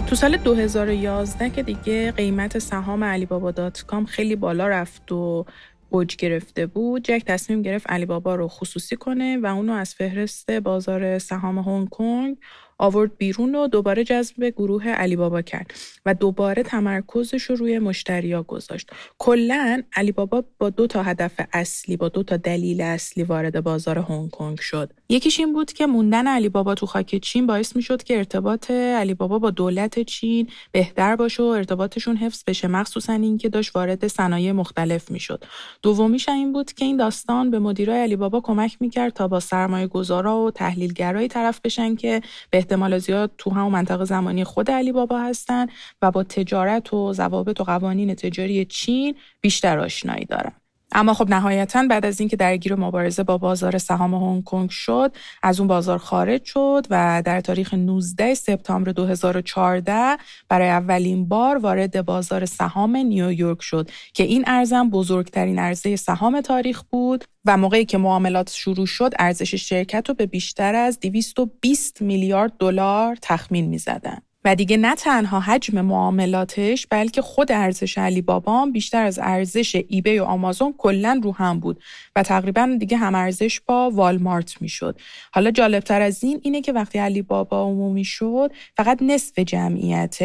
تو 0.07 0.17
سال 0.17 0.37
2011 0.37 1.51
که 1.51 1.63
دیگه 1.63 2.13
قیمت 2.13 2.59
سهام 2.59 3.05
علی 3.05 3.27
بابا 3.27 3.51
dot 3.51 3.85
com 3.87 4.05
خیلی 4.05 4.37
بالا 4.37 4.69
رفت 4.69 5.13
و 5.13 5.45
اوج 5.91 6.17
گرفته 6.17 6.67
بود 6.67 7.03
جک 7.05 7.23
تصمیم 7.27 7.63
گرفت 7.63 7.91
علی 7.91 8.07
بابا 8.07 8.35
رو 8.35 8.49
خصوصی 8.49 8.97
کنه 8.97 9.39
و 9.39 9.47
اونو 9.47 9.73
از 9.73 9.95
فهرست 9.95 10.51
بازار 10.51 11.19
سهام 11.19 11.59
هنگ 11.59 11.89
کنگ 11.89 12.37
آورد 12.79 13.17
بیرون 13.19 13.55
و 13.55 13.69
دوباره 13.69 14.05
جذب 14.05 14.45
گروه 14.45 14.89
علی 14.89 15.17
بابا 15.17 15.43
کرد 15.43 15.75
و 16.07 16.15
دوباره 16.15 16.63
تمرکزش 16.63 17.43
رو 17.43 17.57
روی 17.57 17.79
مشتریا 17.79 18.43
گذاشت. 18.43 18.91
کلا 19.19 19.83
علی 19.93 20.13
بابا 20.13 20.45
با 20.59 20.71
دو 20.71 20.87
تا 20.87 21.03
هدف 21.03 21.41
اصلی 21.53 21.97
با 21.97 22.09
دو 22.09 22.23
تا 22.23 22.37
دلیل 22.37 22.81
اصلی 22.81 23.25
وارد 23.25 23.63
بازار 23.63 23.99
هنگ 23.99 24.31
کنگ 24.31 24.59
شد. 24.61 24.93
یکیش 25.09 25.41
این 25.41 25.53
بود 25.53 25.73
که 25.73 25.87
موندن 25.87 26.27
علی 26.27 26.49
بابا 26.49 26.75
تو 26.75 26.87
خاک 26.87 27.17
چین 27.17 27.47
باعث 27.47 27.77
می‌شد 27.77 28.03
که 28.03 28.17
ارتباط 28.19 28.71
علی 28.71 29.15
بابا 29.15 29.39
با 29.39 29.51
دولت 29.51 30.01
چین 30.01 30.49
بهتر 30.73 31.17
باشه 31.17 31.43
و 31.43 31.47
ارتباطشون 31.47 32.17
حفظ 32.17 32.45
بشه 32.47 32.69
مخصوصا 32.69 33.13
اینکه 33.13 33.49
داشت 33.49 33.77
وارد 33.77 34.07
صنایع 34.07 34.53
مختلف 34.53 35.11
می‌شد. 35.11 35.45
دومیش 35.83 36.29
این 36.29 36.53
بود 36.53 36.73
که 36.73 36.85
این 36.85 36.97
داستان 36.97 37.51
به 37.51 37.59
مدیرای 37.59 38.01
علی 38.01 38.17
بابا 38.17 38.41
کمک 38.41 38.77
می‌کرد 38.81 39.13
تا 39.13 39.29
با 39.29 39.41
سرمایه 39.41 39.87
گذارا 39.87 40.41
و 40.41 40.51
تحلیلگرای 40.51 41.29
طرف 41.29 41.61
بشن 41.65 41.95
که 41.95 42.21
به 42.51 42.68
احتمال 42.69 42.99
زیاد 42.99 43.31
تو 43.39 43.51
همون 43.51 43.73
منطقه 43.73 44.05
زمانی 44.05 44.45
خود 44.45 44.71
علی 44.71 44.93
بابا 44.93 45.21
هستن 45.21 45.67
و 46.03 46.11
با 46.11 46.25
تجارت 46.25 46.95
و 46.95 47.13
ضوابط 47.13 47.61
و 47.61 47.65
قوانین 47.65 48.15
تجاری 48.15 48.65
چین 48.65 49.15
بیشتر 49.41 49.79
آشنایی 49.79 50.25
دارن. 50.25 50.53
اما 50.93 51.15
خب 51.15 51.29
نهایتا 51.29 51.87
بعد 51.91 52.07
از 52.07 52.21
اینکه 52.21 52.37
درگیر 52.37 52.75
مبارزه 52.75 53.23
با 53.23 53.39
بازار 53.39 53.79
سهام 53.79 54.15
هنگ 54.15 54.45
کنگ 54.45 54.71
شد 54.71 55.13
از 55.43 55.61
اون 55.61 55.69
بازار 55.69 55.99
خارج 55.99 56.45
شد 56.45 56.87
و 56.91 57.23
در 57.25 57.41
تاریخ 57.41 57.75
19 57.75 58.35
سپتامبر 58.35 58.93
2014 58.93 60.17
برای 60.49 60.69
اولین 60.69 61.29
بار 61.29 61.59
وارد 61.59 62.05
بازار 62.05 62.47
سهام 62.47 62.97
نیویورک 62.97 63.63
شد 63.63 63.91
که 64.15 64.25
این 64.25 64.45
ارزم 64.47 64.91
بزرگترین 64.91 65.59
عرضه 65.59 65.97
سهام 65.97 66.41
تاریخ 66.41 66.83
بود 66.83 67.25
و 67.45 67.57
موقعی 67.57 67.85
که 67.85 67.99
معاملات 67.99 68.51
شروع 68.51 68.87
شد 68.87 69.13
ارزش 69.19 69.55
شرکت 69.55 70.09
رو 70.09 70.15
به 70.15 70.27
بیشتر 70.27 70.75
از 70.75 71.01
220 71.01 72.03
میلیارد 72.03 72.53
دلار 72.59 73.17
تخمین 73.23 73.69
می‌زدن. 73.69 74.28
دیگه 74.55 74.77
نه 74.77 74.95
تنها 74.95 75.41
حجم 75.41 75.81
معاملاتش 75.81 76.87
بلکه 76.87 77.23
خود 77.23 77.53
ارزش 77.53 77.99
علی 77.99 78.23
بابا 78.23 78.67
بیشتر 78.67 79.05
از 79.05 79.19
ارزش 79.23 79.83
ایبی 79.89 80.19
و 80.19 80.25
آمازون 80.25 80.75
کلا 80.79 81.21
رو 81.23 81.35
هم 81.35 81.61
بود 81.61 81.83
و 82.17 82.23
تقریبا 82.23 82.77
دیگه 82.79 82.97
هم 82.97 83.15
ارزش 83.15 83.61
با 83.61 83.91
والمارت 83.91 84.63
می‌شد. 84.63 85.01
حالا 85.33 85.51
جالبتر 85.51 86.03
از 86.03 86.25
این 86.25 86.41
اینه 86.43 86.61
که 86.61 86.73
وقتی 86.73 86.99
علی 86.99 87.23
بابا 87.23 87.63
عمومی 87.63 88.05
شد 88.05 88.53
فقط 88.77 89.03
نصف 89.03 89.39
جمعیت 89.39 90.19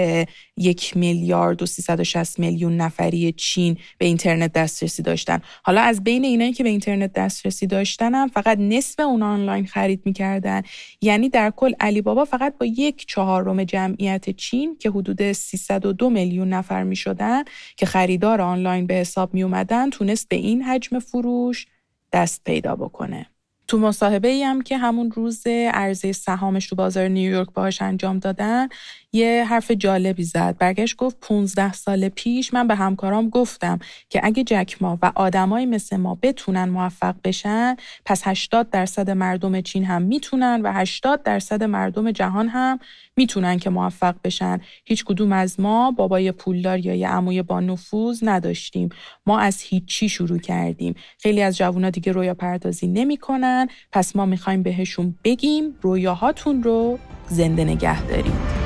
یک 0.58 0.98
میلیارد 0.98 1.62
و 1.62 1.66
360 1.66 2.40
میلیون 2.40 2.78
نفری 2.78 3.32
چین 3.32 3.78
به 3.98 4.06
اینترنت 4.06 4.54
دسترسی 4.54 5.04
داشتن. 5.04 5.42
حالا 5.64 5.82
از 5.82 6.04
بین 6.04 6.26
اینایی 6.26 6.54
که 6.54 6.64
به 6.64 6.70
اینترنت 6.70 7.14
دسترسی 7.14 7.68
داشتن 7.68 8.16
هم 8.16 8.28
فقط 8.28 8.58
نصف 8.58 9.00
اون 9.00 9.24
آنلاین 9.24 9.66
خرید 9.66 10.02
می‌کردن. 10.06 10.62
یعنی 11.02 11.30
در 11.30 11.50
کل 11.56 11.74
علی 11.80 12.02
بابا 12.02 12.26
فقط 12.26 12.58
با 12.58 12.66
یک 12.66 13.06
چهارم 13.08 13.64
جمعیت 13.64 14.13
چین 14.20 14.78
که 14.78 14.90
حدود 14.90 15.32
302 15.32 16.10
میلیون 16.10 16.50
نفر 16.50 16.84
می 16.84 16.96
شدن 16.96 17.44
که 17.78 17.86
خریدار 17.86 18.42
آنلاین 18.42 18.88
به 18.88 18.94
حساب 18.94 19.34
می 19.34 19.44
اومدن 19.44 19.90
تونست 19.90 20.30
به 20.30 20.36
این 20.36 20.64
حجم 20.64 21.00
فروش 21.00 21.66
دست 22.14 22.44
پیدا 22.44 22.76
بکنه. 22.76 23.26
تو 23.68 23.78
مصاحبه 23.78 24.28
ای 24.28 24.44
هم 24.44 24.62
که 24.62 24.78
همون 24.78 25.12
روز 25.12 25.48
عرضه 25.48 26.12
سهامش 26.12 26.68
تو 26.68 26.76
بازار 26.76 27.08
نیویورک 27.08 27.48
باهاش 27.54 27.82
انجام 27.82 28.20
دادن 28.20 28.68
یه 29.16 29.46
حرف 29.50 29.72
جالبی 29.72 30.24
زد. 30.24 30.56
برگشت 30.60 30.96
گفت 30.96 31.18
15 31.22 31.74
سال 31.74 32.10
پیش 32.10 32.54
من 32.54 32.68
به 32.68 32.76
همکارام 32.76 33.30
گفتم 33.30 33.80
که 34.10 34.20
اگه 34.24 34.44
جکما 34.44 35.00
و 35.02 35.12
آدمایی 35.16 35.66
مثل 35.66 35.98
ما 35.98 36.18
بتونن 36.22 36.70
موفق 36.70 37.16
بشن 37.24 37.76
پس 38.06 38.22
80 38.28 38.70
درصد 38.70 39.10
مردم 39.10 39.62
چین 39.62 39.86
هم 39.86 40.02
می‌تونن 40.02 40.62
و 40.62 40.72
80 40.74 41.24
درصد 41.24 41.64
مردم 41.64 42.12
جهان 42.12 42.48
هم 42.48 42.80
می‌تونن 43.16 43.60
که 43.60 43.70
موفق 43.70 44.16
بشن. 44.24 44.60
هیچ 44.86 45.06
کدوم 45.06 45.32
از 45.32 45.60
ما 45.60 45.92
بابای 45.92 46.32
پولدار 46.32 46.80
یا 46.80 46.96
یه 46.96 47.10
عموی 47.10 47.42
با 47.42 47.60
نفوذ 47.60 48.20
نداشتیم. 48.22 48.90
ما 49.26 49.40
از 49.40 49.62
هیچی 49.62 50.10
شروع 50.10 50.40
کردیم. 50.40 50.96
خیلی 51.20 51.42
از 51.42 51.58
جوونا 51.58 51.90
دیگه 51.90 52.12
رویا 52.12 52.34
پردازی 52.34 52.88
نمی‌کنن. 52.88 53.68
پس 53.92 54.16
ما 54.16 54.26
می‌خوایم 54.26 54.64
بهشون 54.64 55.16
بگیم 55.24 55.76
رویاهاتون 55.82 56.64
رو 56.64 57.00
زنده 57.28 57.64
نگه 57.64 58.08
دارید 58.08 58.63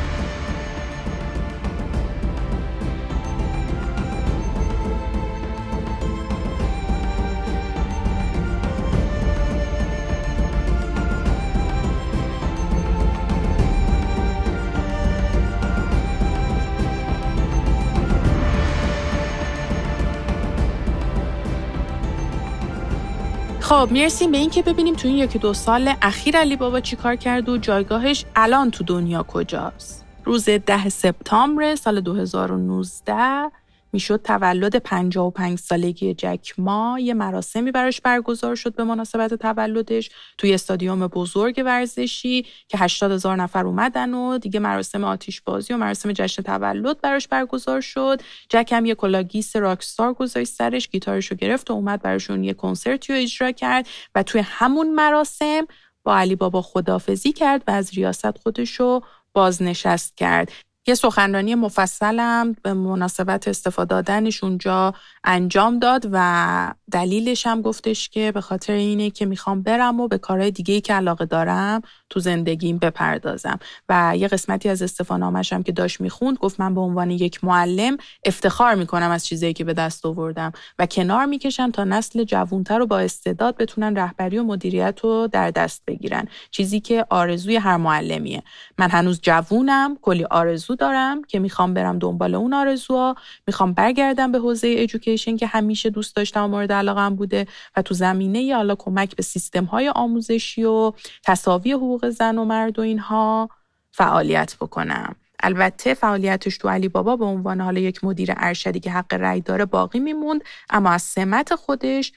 خب 23.61 23.87
می‌رسیم 23.91 24.31
به 24.31 24.37
اینکه 24.37 24.61
ببینیم 24.61 24.95
تو 24.95 25.07
این 25.07 25.17
یکی 25.17 25.39
دو 25.39 25.53
سال 25.53 25.93
اخیر 26.01 26.37
علی 26.37 26.55
بابا 26.55 26.79
چیکار 26.79 27.15
کرد 27.15 27.49
و 27.49 27.57
جایگاهش 27.57 28.25
الان 28.35 28.71
تو 28.71 28.83
دنیا 28.83 29.23
کجاست. 29.23 30.05
روز 30.25 30.49
ده 30.49 30.89
سپتامبر 30.89 31.75
سال 31.75 32.01
2019 32.01 33.51
می‌شد 33.93 34.21
تولد 34.23 34.75
55 34.75 35.59
سالگی 35.59 36.13
جک 36.13 36.53
ما. 36.57 36.97
یه 36.99 37.13
مراسمی 37.13 37.71
براش 37.71 38.01
برگزار 38.01 38.55
شد 38.55 38.75
به 38.75 38.83
مناسبت 38.83 39.33
تولدش 39.33 40.09
توی 40.37 40.53
استادیوم 40.53 41.07
بزرگ 41.07 41.63
ورزشی 41.65 42.45
که 42.67 42.77
80 42.77 43.11
هزار 43.11 43.35
نفر 43.35 43.65
اومدن 43.65 44.13
و 44.13 44.37
دیگه 44.37 44.59
مراسم 44.59 45.03
آتیش 45.03 45.41
بازی 45.41 45.73
و 45.73 45.77
مراسم 45.77 46.11
جشن 46.11 46.41
تولد 46.41 47.01
براش 47.01 47.27
برگزار 47.27 47.81
شد. 47.81 48.21
جک 48.49 48.69
هم 48.71 48.85
یه 48.85 48.95
کلاه‌گیس 48.95 49.55
rockstar 49.55 50.13
گذاشت 50.13 50.53
سرش 50.53 50.89
گیتارش 50.89 51.27
رو 51.27 51.37
گرفت 51.37 51.71
و 51.71 51.73
اومد 51.73 52.01
براشون 52.01 52.43
یه 52.43 52.53
کنسرتی 52.53 53.13
رو 53.13 53.19
اجرا 53.19 53.51
کرد 53.51 53.87
و 54.15 54.23
توی 54.23 54.41
همون 54.45 54.95
مراسم 54.95 55.67
با 56.03 56.17
علی 56.17 56.35
بابا 56.35 56.61
خدافزی 56.61 57.33
کرد 57.33 57.63
و 57.67 57.71
از 57.71 57.93
ریاست 57.93 58.37
خودش 58.37 58.71
رو 58.79 59.03
بازنشست 59.33 60.17
کرد. 60.17 60.51
یه 60.87 60.95
سخنرانی 60.95 61.55
مفصلم 61.55 62.55
به 62.63 62.73
مناسبت 62.73 63.47
استفاده 63.47 63.87
دادنش 63.87 64.43
اونجا 64.43 64.93
انجام 65.23 65.79
داد 65.79 66.09
و 66.11 66.73
دلیلش 66.91 67.47
هم 67.47 67.61
گفتش 67.61 68.09
که 68.09 68.31
به 68.31 68.41
خاطر 68.41 68.73
اینه 68.73 69.09
که 69.09 69.25
می‌خوام 69.25 69.61
برم 69.61 69.99
و 69.99 70.07
به 70.07 70.17
کارهای 70.17 70.51
دیگه 70.51 70.73
ای 70.73 70.81
که 70.81 70.93
علاقه 70.93 71.25
دارم 71.25 71.81
تو 72.09 72.19
زندگیم 72.19 72.77
بپردازم. 72.77 73.59
و 73.89 74.13
یه 74.17 74.27
قسمتی 74.27 74.69
از 74.69 74.81
استفانامش 74.81 75.53
هم 75.53 75.63
که 75.63 75.71
داشت 75.71 76.01
می‌خوند 76.01 76.37
گفت 76.37 76.59
من 76.59 76.75
به 76.75 76.81
عنوان 76.81 77.11
یک 77.11 77.43
معلم 77.43 77.97
افتخار 78.25 78.75
می‌کنم 78.75 79.11
از 79.11 79.25
چیزایی 79.25 79.53
که 79.53 79.63
به 79.63 79.73
دست 79.73 80.05
آوردم 80.05 80.51
و 80.79 80.85
کنار 80.85 81.25
می‌کشم 81.25 81.71
تا 81.71 81.83
نسل 81.83 82.23
جوونتر 82.23 82.77
رو 82.77 82.85
با 82.85 82.99
استعداد 82.99 83.57
بتونن 83.57 83.97
رهبری 83.97 84.37
و 84.37 84.43
مدیریت 84.43 84.99
رو 85.03 85.27
در 85.31 85.51
دست 85.51 85.83
بگیرن. 85.87 86.27
چیزی 86.51 86.79
که 86.79 87.05
آرزوی 87.09 87.55
هر 87.55 87.77
معلمیه. 87.77 88.43
من 88.77 88.89
هنوز 88.89 89.19
جوونم 89.21 89.97
کلی 90.01 90.23
آرزو 90.23 90.76
دارم 90.77 91.23
که 91.23 91.39
می‌خوام 91.39 91.73
برم 91.73 91.99
دنبال 91.99 92.35
اون 92.35 92.53
آرزوها 92.53 93.15
می‌خوام 93.47 93.73
برگردم 93.73 94.31
به 94.31 94.39
حوزه 94.39 94.67
ایژوکیشن 94.67 95.37
که 95.37 95.47
همیشه 95.47 95.89
دوست 95.89 96.15
داشتم 96.15 96.43
و 96.43 96.47
مورد 96.47 96.71
علاقم 96.71 97.15
بوده 97.15 97.47
و 97.77 97.81
تو 97.81 97.93
زمینه 97.93 98.55
حالا 98.55 98.75
کمک 98.75 99.15
به 99.15 99.23
سیستم 99.23 99.65
های 99.65 99.89
آموزشی 99.89 100.63
و 100.63 100.93
تصاوی 101.25 101.71
حقوق 101.71 102.09
زن 102.09 102.37
و 102.37 102.45
مرد 102.45 102.79
و 102.79 102.81
اینها 102.81 103.49
فعالیت 103.91 104.55
بکنم. 104.55 105.15
البته 105.39 105.93
فعالیتش 105.93 106.57
تو 106.57 106.69
علی 106.69 106.87
بابا 106.87 107.15
به 107.15 107.25
عنوان 107.25 107.61
حالا 107.61 107.79
یک 107.79 108.03
مدیر 108.03 108.33
ارشدی 108.37 108.79
که 108.79 108.91
حق 108.91 109.13
رأی 109.13 109.41
داره 109.41 109.65
باقی 109.65 109.99
میموند 109.99 110.43
اما 110.69 110.89
از 110.89 111.01
سمت 111.01 111.55
خودش 111.55 112.13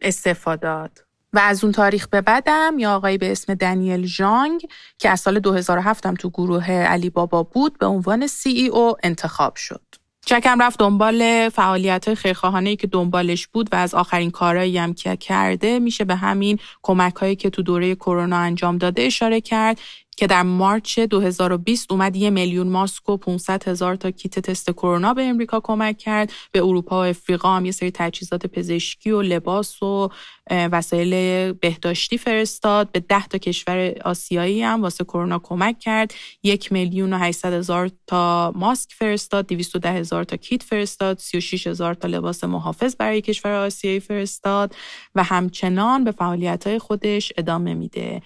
استفادات 0.00 1.04
و 1.34 1.38
از 1.38 1.64
اون 1.64 1.72
تاریخ 1.72 2.08
به 2.08 2.20
بعدم 2.20 2.74
یا 2.78 2.94
آقایی 2.96 3.18
به 3.18 3.32
اسم 3.32 3.54
دنیل 3.54 4.06
جانگ 4.06 4.66
که 4.98 5.10
از 5.10 5.20
سال 5.20 5.38
2007 5.38 6.06
هم 6.06 6.14
تو 6.14 6.30
گروه 6.30 6.70
علی 6.70 7.10
بابا 7.10 7.42
بود 7.42 7.78
به 7.78 7.86
عنوان 7.86 8.26
CEO 8.26 8.96
انتخاب 9.02 9.56
شد. 9.56 9.82
چکم 10.26 10.62
رفت 10.62 10.78
دنبال 10.78 11.48
فعالیت 11.48 12.14
خیرخواهانه 12.14 12.76
که 12.76 12.86
دنبالش 12.86 13.46
بود 13.46 13.68
و 13.72 13.76
از 13.76 13.94
آخرین 13.94 14.30
کارهایی 14.30 14.78
هم 14.78 14.94
که 14.94 15.16
کرده 15.16 15.78
میشه 15.78 16.04
به 16.04 16.14
همین 16.14 16.58
کمک 16.82 17.14
هایی 17.14 17.36
که 17.36 17.50
تو 17.50 17.62
دوره 17.62 17.94
کرونا 17.94 18.36
انجام 18.36 18.78
داده 18.78 19.02
اشاره 19.02 19.40
کرد 19.40 19.80
که 20.16 20.26
در 20.26 20.42
مارچ 20.42 21.00
2020 21.00 21.92
اومد 21.92 22.16
یه 22.16 22.30
میلیون 22.30 22.68
ماسک 22.68 23.08
و 23.08 23.16
500 23.16 23.68
هزار 23.68 23.96
تا 23.96 24.10
کیت 24.10 24.38
تست 24.38 24.70
کرونا 24.70 25.14
به 25.14 25.22
امریکا 25.22 25.60
کمک 25.60 25.98
کرد. 25.98 26.32
به 26.52 26.62
اروپا 26.62 26.96
و 27.00 27.04
افریقا 27.04 27.56
هم 27.56 27.66
یه 27.66 27.72
سری 27.72 27.90
تجهیزات 27.90 28.46
پزشکی 28.46 29.10
و 29.10 29.22
لباس 29.22 29.82
و 29.82 30.08
وسایل 30.50 31.52
بهداشتی 31.52 32.18
فرستاد. 32.18 32.92
به 32.92 33.00
10 33.00 33.26
تا 33.26 33.38
کشور 33.38 33.94
آسیایی 34.04 34.62
هم 34.62 34.82
واسه 34.82 35.04
کرونا 35.04 35.38
کمک 35.38 35.78
کرد. 35.78 36.14
یک 36.42 36.72
میلیون 36.72 37.12
و 37.12 37.18
800 37.18 37.52
هزار 37.52 37.90
تا 38.06 38.52
ماسک 38.56 38.92
فرستاد 38.92 39.46
210 39.46 39.90
هزار 39.90 40.24
تا 40.24 40.36
کیت 40.36 40.62
فرستاد 40.62 41.18
36 41.18 41.66
هزار 41.66 41.94
تا 41.94 42.08
لباس 42.08 42.44
محافظ 42.44 42.96
برای 42.96 43.20
کشور 43.20 43.52
آسیایی 43.52 44.00
فرستاد 44.00 44.74
و 45.14 45.22
همچنان 45.22 46.04
به 46.04 46.12
فعالیت 46.12 46.78
خودش 46.78 47.32
ادامه 47.36 47.74
میده. 47.74 48.22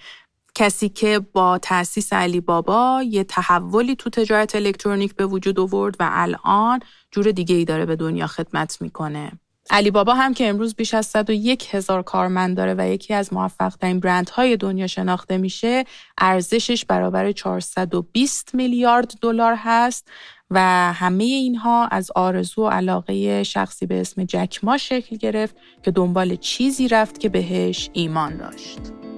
کسی 0.59 0.89
که 0.89 1.19
با 1.19 1.57
تأسیس 1.57 2.13
علی 2.13 2.41
بابا 2.41 3.03
یه 3.07 3.23
تحولی 3.23 3.95
تو 3.95 4.09
تجارت 4.09 4.55
الکترونیک 4.55 5.15
به 5.15 5.25
وجود 5.25 5.59
آورد 5.59 5.95
و 5.99 6.09
الان 6.11 6.79
جور 7.11 7.31
دیگه 7.31 7.55
ای 7.55 7.65
داره 7.65 7.85
به 7.85 7.95
دنیا 7.95 8.27
خدمت 8.27 8.81
می‌کنه. 8.81 9.31
علی 9.69 9.91
بابا 9.91 10.13
هم 10.13 10.33
که 10.33 10.49
امروز 10.49 10.75
بیش 10.75 10.93
از 10.93 11.05
101 11.05 11.75
هزار 11.75 12.03
کارمند 12.03 12.57
داره 12.57 12.75
و 12.77 12.89
یکی 12.89 13.13
از 13.13 13.33
موفق 13.33 13.75
ترین 13.75 13.99
برندهای 13.99 14.57
دنیا 14.57 14.87
شناخته 14.87 15.37
میشه 15.37 15.83
ارزشش 16.17 16.85
برابر 16.85 17.31
420 17.31 18.55
میلیارد 18.55 19.13
دلار 19.21 19.55
هست 19.57 20.07
و 20.49 20.59
همه 20.93 21.23
اینها 21.23 21.87
از 21.87 22.11
آرزو 22.15 22.61
و 22.61 22.69
علاقه 22.69 23.43
شخصی 23.43 23.85
به 23.85 24.01
اسم 24.01 24.23
جکما 24.23 24.77
شکل 24.77 25.15
گرفت 25.15 25.55
که 25.83 25.91
دنبال 25.91 26.35
چیزی 26.35 26.87
رفت 26.87 27.19
که 27.19 27.29
بهش 27.29 27.89
ایمان 27.93 28.37
داشت. 28.37 29.08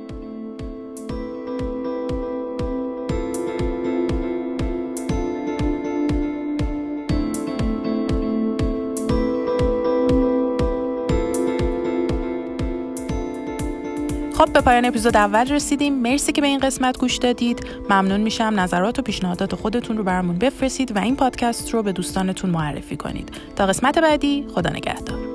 خب 14.41 14.53
به 14.53 14.61
پایان 14.61 14.85
اپیزود 14.85 15.17
اول 15.17 15.47
رسیدیم. 15.47 15.93
مرسی 15.93 16.31
که 16.31 16.41
به 16.41 16.47
این 16.47 16.59
قسمت 16.59 16.97
گوش 16.97 17.17
دادید. 17.17 17.65
ممنون 17.89 18.21
میشم 18.21 18.53
نظرات 18.55 18.99
و 18.99 19.01
پیشنهادات 19.01 19.55
خودتون 19.55 19.97
رو 19.97 20.03
برامون 20.03 20.37
بفرستید 20.37 20.95
و 20.95 20.99
این 20.99 21.15
پادکست 21.15 21.73
رو 21.73 21.83
به 21.83 21.91
دوستانتون 21.91 22.49
معرفی 22.49 22.97
کنید. 22.97 23.29
تا 23.55 23.65
قسمت 23.65 23.99
بعدی 23.99 24.45
خدا 24.55 24.69
نگهدار. 24.69 25.30